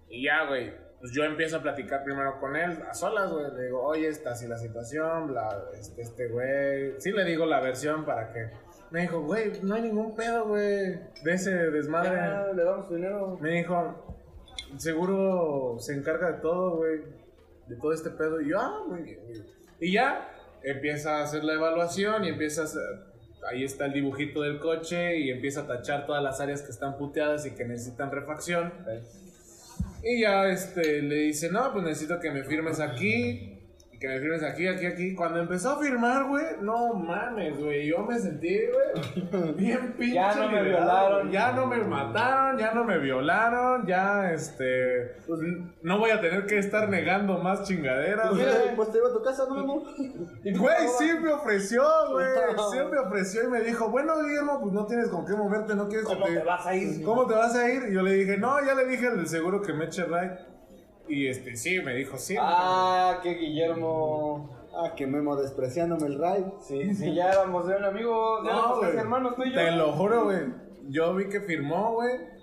[0.10, 3.46] Y ya, güey, pues yo empiezo a platicar primero con él, a solas, güey.
[3.56, 5.48] Le digo, oye, está así la situación, bla,
[5.80, 7.00] este, este güey.
[7.00, 8.50] Sí le digo la versión para que
[8.92, 12.16] Me dijo, güey, no hay ningún pedo, güey, de ese desmadre.
[12.16, 13.38] Ya, le damos dinero.
[13.42, 14.18] Me dijo,
[14.78, 17.02] seguro se encarga de todo, güey,
[17.68, 18.42] de todo este pedo.
[18.42, 19.20] Y yo, ah, muy bien.
[19.80, 20.32] Y ya
[20.64, 22.82] empieza a hacer la evaluación y empieza a hacer,
[23.50, 26.98] ahí está el dibujito del coche y empieza a tachar todas las áreas que están
[26.98, 28.74] puteadas y que necesitan refacción.
[30.04, 33.55] Y ya este, le dice, no, pues necesito que me firmes aquí.
[34.06, 35.16] Que me firmes aquí, aquí, aquí.
[35.16, 37.88] Cuando empezó a firmar, güey, no mames, güey.
[37.88, 40.14] Yo me sentí, güey, bien pinche.
[40.14, 41.32] Ya no me liberado, violaron.
[41.32, 45.16] Ya no me mataron, ya no me violaron, ya, este.
[45.26, 45.40] pues,
[45.82, 48.76] no voy a tener que estar negando más chingaderas, güey.
[48.76, 49.82] Pues te iba a tu casa, ¿no, amor?
[49.82, 51.82] Güey, sí me ofreció,
[52.12, 52.28] güey.
[52.72, 55.88] Sí me ofreció y me dijo, bueno, Guillermo, pues no tienes con qué moverte, no
[55.88, 56.36] quieres que ¿Cómo te...
[56.36, 57.04] te vas a ir?
[57.04, 57.86] ¿Cómo te vas a ir?
[57.90, 60.55] Y yo le dije, no, ya le dije al del seguro que me eche ride.
[61.08, 62.36] Y este, sí, me dijo, sí.
[62.40, 64.50] Ah, que Guillermo.
[64.76, 66.46] Ah, que Memo despreciándome el ride.
[66.62, 68.44] Sí, sí, ya éramos de un amigo.
[68.44, 69.56] Ya No, éramos casi hermanos tú y yo.
[69.56, 70.40] Te lo juro, güey.
[70.90, 72.36] Yo vi que firmó, güey.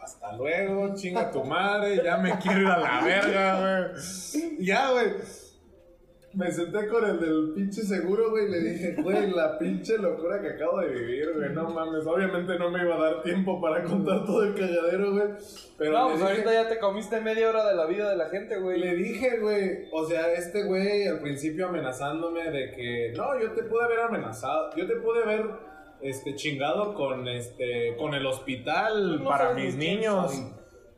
[0.00, 3.58] Hasta luego, chinga tu madre, ya me quiero ir a la verga,
[3.90, 4.56] güey.
[4.60, 5.14] Ya, güey.
[6.36, 10.38] Me senté con el del pinche seguro, güey, y le dije, güey, la pinche locura
[10.42, 12.06] que acabo de vivir, güey, no mames.
[12.06, 15.28] Obviamente no me iba a dar tiempo para contar todo el cagadero, güey.
[15.78, 18.28] Pero No, pues dije- ahorita ya te comiste media hora de la vida de la
[18.28, 18.78] gente, güey.
[18.78, 23.62] le dije, güey, o sea, este güey al principio amenazándome de que, no, yo te
[23.62, 25.46] pude haber amenazado, yo te pude haber,
[26.02, 30.44] este, chingado con, este, con el hospital No para mis niños, soy.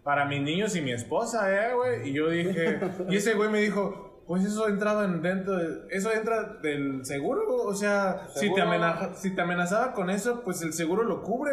[0.03, 3.61] para mis niños y mi esposa, eh, güey, y yo dije, y ese güey me
[3.61, 8.61] dijo, pues eso entraba en dentro de, eso entra del seguro, o sea, si te,
[8.61, 11.53] amenaza, si te amenazaba con eso, pues el seguro lo cubre,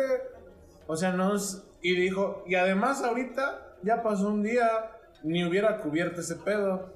[0.86, 1.66] o sea, no es...
[1.82, 4.68] Y dijo, y además ahorita ya pasó un día,
[5.24, 6.94] ni hubiera cubierto ese pedo.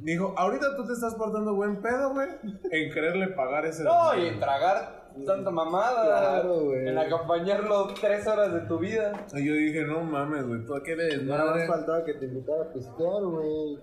[0.00, 2.30] Dijo, ahorita tú te estás portando buen pedo, güey,
[2.72, 3.84] en quererle pagar ese...
[3.84, 6.06] No, y en tragar tanta mamada.
[6.06, 6.88] Claro, güey.
[6.88, 9.26] En acompañarlo tres horas de tu vida.
[9.32, 11.22] Y yo dije, no mames, güey, ¿tú qué ves?
[11.22, 13.78] Nada más faltaba que te invitara a pistear, güey.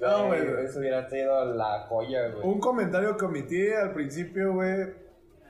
[0.00, 0.40] No, güey.
[0.64, 2.46] Eso hubiera sido la joya, güey.
[2.46, 4.94] Un comentario que omití al principio, güey,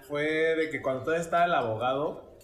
[0.08, 2.34] fue de que cuando todavía estaba el abogado,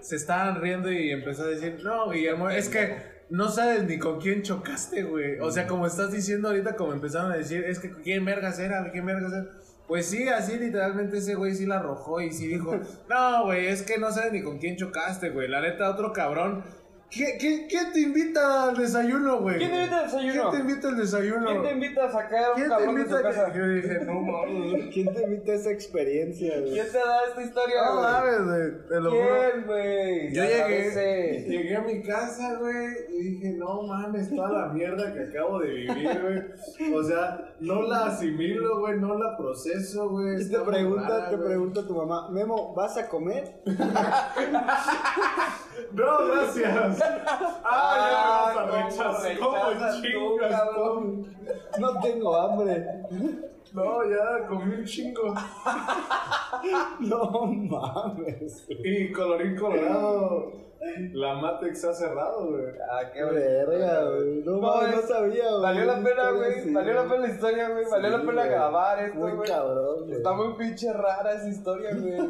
[0.00, 4.20] se estaban riendo y empezó a decir, no, Guillermo, es que no sabes ni con
[4.20, 5.38] quién chocaste, güey.
[5.40, 8.90] O sea, como estás diciendo ahorita, como empezaron a decir, es que quién vergas era,
[8.90, 9.46] quién vergas era.
[9.86, 12.78] Pues sí, así literalmente ese güey sí la arrojó y sí dijo,
[13.08, 15.48] no, güey, es que no sabes ni con quién chocaste, güey.
[15.48, 16.64] La neta, otro cabrón.
[17.10, 19.56] ¿Qué- qué- ¿Quién te invita al desayuno, güey?
[19.56, 20.32] ¿Quién te invita al desayuno?
[20.32, 21.46] ¿Quién te invita al desayuno?
[21.46, 23.52] ¿Quién te invita a sacar un ¿Quién te cabrón de a casa?
[23.56, 24.92] Yo dije, no mames.
[24.92, 26.72] ¿Quién te invita a esa experiencia, güey?
[26.74, 28.04] ¿Quién te da esta historia, No güey?
[28.12, 28.88] mames, güey.
[28.88, 29.22] Te lo juro.
[29.24, 30.34] ¿Quién, güey?
[30.34, 35.20] Yo llegué, llegué a mi casa, güey, y dije, no mames, toda la mierda que
[35.20, 36.92] acabo de vivir, güey.
[36.94, 40.42] O sea, no la asimilo, güey, no la proceso, güey.
[40.42, 41.48] Y te pregunta, rara, te güey.
[41.48, 43.54] pregunta tu mamá, Memo, ¿vas a comer?
[45.92, 46.97] No, gracias.
[47.64, 49.02] Ah, ya me vas a
[50.74, 51.24] ¿cómo.
[51.78, 52.86] No tengo hambre.
[53.72, 55.34] No, ya comí un chingo.
[57.00, 58.64] No mames.
[58.68, 60.50] Y colorín colorado,
[61.12, 62.64] la Matex ha cerrado, güey.
[62.90, 64.42] Ah, qué verga, güey.
[64.44, 65.62] No, No, mames, no sabía, güey.
[65.62, 66.58] Valió la pena, güey.
[66.60, 67.84] así, Valió la pena la historia, güey.
[67.90, 68.54] Valió la Sí, pena güey.
[68.54, 69.48] grabar esto, Muy güey.
[69.48, 70.12] cabrón, güey.
[70.12, 72.18] Está muy pinche rara esa historia, güey.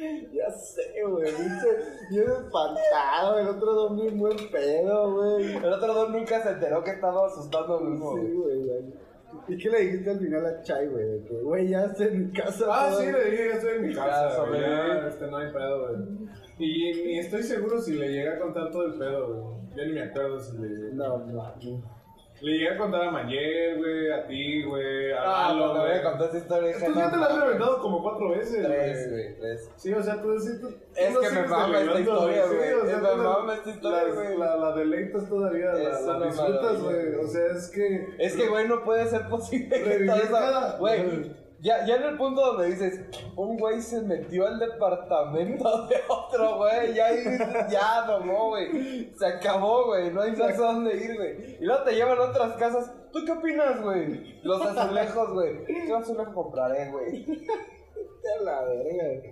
[0.32, 1.30] Ya sé, güey.
[1.30, 1.68] Dice,
[2.10, 5.56] yo espantado, el otro dormí buen pedo, güey.
[5.56, 9.10] El otro don nunca se enteró que estaba asustando a mismo, Sí, güey.
[9.48, 11.24] ¿Y qué le dijiste al final a Chai, güey?
[11.24, 12.64] Que, güey, ya estoy en mi casa.
[12.68, 13.00] Ah, todo.
[13.00, 15.08] sí, le dije, ya estoy en mi casa, güey.
[15.08, 16.30] este, no hay pedo, güey.
[16.58, 19.60] Y estoy seguro si le llegué a contar todo el pedo, güey.
[19.76, 20.92] Yo ni me acuerdo si le...
[20.94, 21.99] No, no, no.
[22.42, 26.02] Le llegué a contar a Mayer, güey, a ti, güey, a Ah, Lalo, cuando güey.
[26.02, 27.44] contar esta historia, dije, Tú ya te la has mames.
[27.44, 29.70] reventado como cuatro veces, Tres, güey, tres.
[29.76, 32.56] Sí, o sea, tú sí, tú, Es tú que me sigues mama esta historia, sí,
[32.56, 32.72] güey.
[32.72, 34.38] o sea, Me tú la- mama esta historia, la- güey.
[34.38, 37.06] La, la deleitas todavía, la, la disfrutas, maravilla, güey.
[37.12, 37.24] güey.
[37.24, 38.06] O sea, es que...
[38.18, 42.16] Es que, güey, no puede ser posible que Revivir cada- Güey, ya, ya en el
[42.16, 43.00] punto donde dices,
[43.36, 47.24] un güey se metió al departamento de otro güey, ya, ahí
[47.68, 49.12] ya, no, güey.
[49.14, 51.56] Se acabó, güey, no hay más a dónde ir, güey.
[51.60, 52.92] Y luego te llevan a otras casas.
[53.12, 54.40] ¿Tú qué opinas, güey?
[54.42, 55.64] Los azulejos, güey.
[55.64, 57.26] ¿Qué azulejo compraré, güey?
[58.44, 59.22] La verga.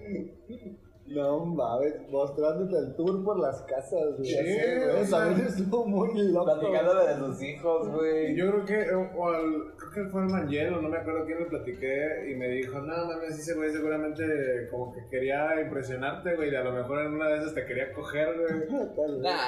[1.10, 4.28] No mames, mostrándote el tour por las casas, güey.
[4.28, 6.44] Sí, También estuvo muy loco.
[6.44, 8.36] Platicándole de sus hijos, güey.
[8.36, 11.46] Yo creo que, o- al- creo que fue el Manguero, no me acuerdo quién le
[11.46, 16.56] platiqué y me dijo, no mames, ese güey seguramente como que quería impresionarte, güey, y
[16.56, 18.68] a lo mejor en una de esas te quería coger, güey.
[18.96, 19.22] Tal vez.
[19.22, 19.38] Nah.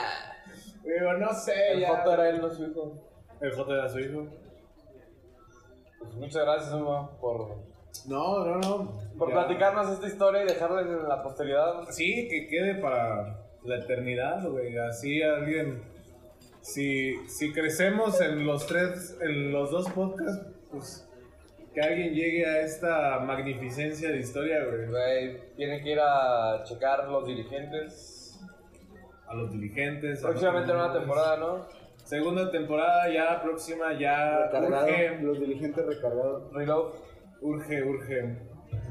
[0.82, 1.88] Digo, no sé, El ya.
[1.98, 2.94] foto era él, no su hijo.
[3.40, 4.26] El foto era su hijo.
[5.98, 7.69] Pues muchas gracias, Hugo, por
[8.08, 8.98] No, no, no.
[9.18, 9.34] Por Ya.
[9.34, 11.84] platicarnos esta historia y dejarla en la posteridad.
[11.90, 14.76] Sí, que quede para la eternidad, güey.
[14.78, 15.82] Así alguien.
[16.62, 21.06] Si, si crecemos en los tres, en los dos podcasts, pues
[21.74, 24.86] que alguien llegue a esta magnificencia de historia, güey.
[24.88, 28.38] Güey, tienen que ir a checar los dirigentes.
[29.28, 31.06] A los los Próximamente nueva comunes.
[31.06, 31.66] temporada, ¿no?
[32.04, 36.52] Segunda temporada ya próxima, ya Recargado, urge, los diligentes recargados.
[36.52, 36.92] Reload.
[37.40, 38.36] Urge, urge.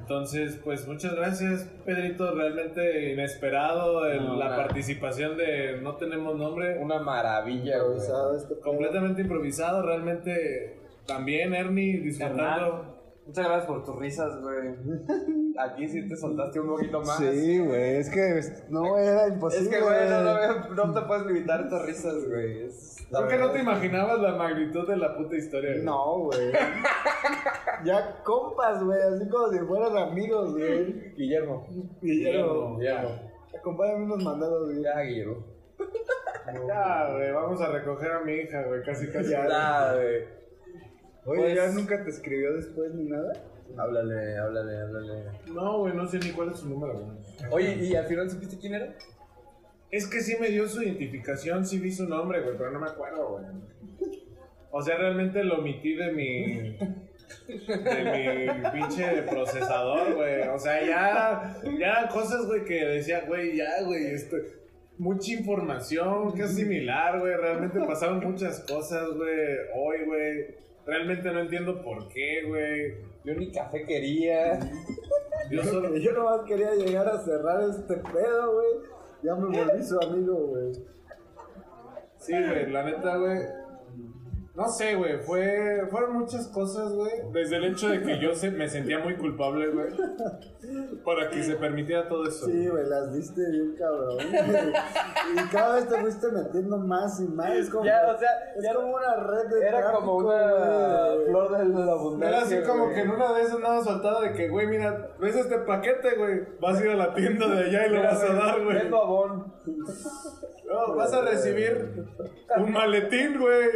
[0.02, 2.34] Entonces, pues muchas gracias, Pedrito.
[2.34, 4.58] Realmente inesperado el- No, la nada.
[4.58, 6.78] participación de No Tenemos Nombre.
[6.80, 7.78] Una maravilla.
[7.78, 12.99] Improvisado este completamente improvisado, realmente también Ernie disfrutando.
[13.30, 14.74] Muchas gracias por tus risas, güey.
[15.60, 17.18] Aquí sí te soltaste un poquito más.
[17.20, 19.66] Sí, güey, es que no era imposible.
[19.66, 22.68] Es que, güey, no, no, no te puedes limitar tus risas, güey.
[23.12, 25.74] ¿Por qué no te imaginabas la magnitud de la puta historia?
[25.74, 25.84] güey?
[25.84, 26.52] No, güey.
[27.86, 31.14] ya compas, güey, así como si fueran amigos, güey.
[31.14, 31.68] Guillermo.
[32.02, 33.10] Guillermo, Guillermo.
[33.60, 34.82] acompáñame unos mandados, güey.
[34.82, 35.46] Ya, Guillermo.
[36.68, 39.30] Ya, güey, vamos a recoger a mi hija, güey, casi casi.
[39.30, 40.39] Ya, güey.
[41.26, 43.34] Oye, Pues- ¿ya nunca te escribió después ni nada?
[43.78, 45.24] Háblale, háblale, háblale.
[45.54, 47.08] No, güey, no sé ni cuál es su número, güey.
[47.52, 48.96] Oye, ¿y al final supiste quién era?
[49.92, 52.88] Es que sí me dio su identificación, sí vi su nombre, güey, pero no me
[52.88, 53.46] acuerdo, güey.
[54.72, 56.78] O sea, realmente lo omití de mi.
[57.48, 60.48] de mi pinche procesador, güey.
[60.48, 61.56] O sea, ya.
[61.80, 64.36] Ya eran cosas, güey, que decía, güey, ya, güey, esto.
[64.98, 67.36] Mucha información, que es similar, güey.
[67.36, 69.58] Realmente pasaron muchas cosas, güey.
[69.76, 70.69] Hoy, güey.
[70.90, 72.96] Realmente no entiendo por qué, güey.
[73.24, 74.60] Yo ni café quería.
[75.52, 75.96] Yo solo.
[75.98, 78.68] Yo nomás quería llegar a cerrar este pedo, güey.
[79.22, 80.74] Ya me volví su amigo, güey.
[82.18, 83.38] Sí, güey, la neta, güey.
[84.56, 87.12] No sé, güey, fue, fueron muchas cosas, güey.
[87.32, 89.88] Desde el hecho de que yo se, me sentía muy culpable, güey.
[91.06, 92.46] Para que se permitiera todo eso.
[92.46, 94.18] Sí, güey, las diste bien cabrón.
[94.20, 97.52] y cada vez te fuiste metiendo más y más.
[97.52, 101.10] Es como, Ya, o sea, es ya como una red de Era tráfico, como una
[101.14, 101.26] güey.
[101.28, 102.40] flor de la Era abundancia.
[102.60, 105.60] así como que en una de esas nada soltada de que, güey, mira, ves este
[105.60, 106.42] paquete, güey.
[106.60, 108.78] Vas a ir a la tienda de allá y lo vas a dar, güey.
[108.78, 109.54] Vendo abón.
[110.70, 112.06] No, vas a recibir
[112.58, 113.70] un maletín, güey.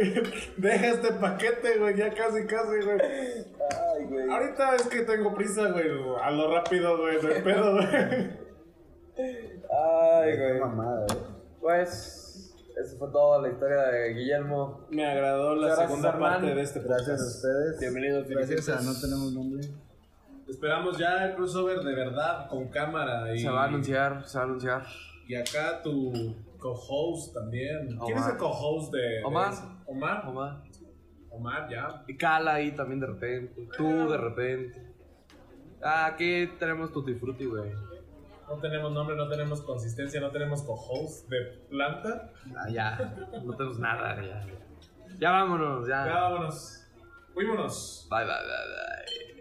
[0.64, 2.98] Deja este paquete, güey, ya casi, casi, güey.
[2.98, 4.30] Ay, güey.
[4.30, 5.86] Ahorita es que tengo prisa, güey.
[6.22, 7.18] A lo rápido, güey.
[7.22, 7.86] No hay pedo, güey.
[9.16, 10.60] Ay, Qué güey.
[10.60, 11.20] mamada, güey.
[11.60, 14.86] Pues, eso fue toda la historia de Guillermo.
[14.90, 17.36] Me agradó la gracias, segunda parte de este Gracias a podcast.
[17.36, 17.80] ustedes.
[17.80, 18.80] Bienvenidos, Gracias a.
[18.80, 19.68] No Tenemos Nombre.
[20.48, 23.34] Esperamos ya el crossover de verdad con cámara.
[23.34, 24.82] Y, Se va a anunciar, se va a anunciar.
[25.28, 27.86] Y acá tu co-host también.
[28.04, 28.18] ¿Quién Omar.
[28.18, 29.52] es el co-host de, de Omar.
[29.86, 30.26] Omar.
[30.28, 30.62] Omar.
[31.30, 32.04] Omar, ya.
[32.06, 33.68] Y Cala ahí también de repente.
[33.76, 34.82] Tú de repente.
[35.82, 37.72] Ah, aquí tenemos Tutti Frutti, güey.
[38.48, 42.30] No tenemos nombre, no tenemos consistencia, no tenemos co-host de planta.
[42.54, 43.14] Ah, ya.
[43.42, 44.46] No tenemos nada, ya.
[45.18, 46.14] Ya vámonos, Ya ya.
[46.14, 46.86] vámonos.
[47.32, 48.06] Fuímonos.
[48.10, 49.33] Bye, bye, bye, bye.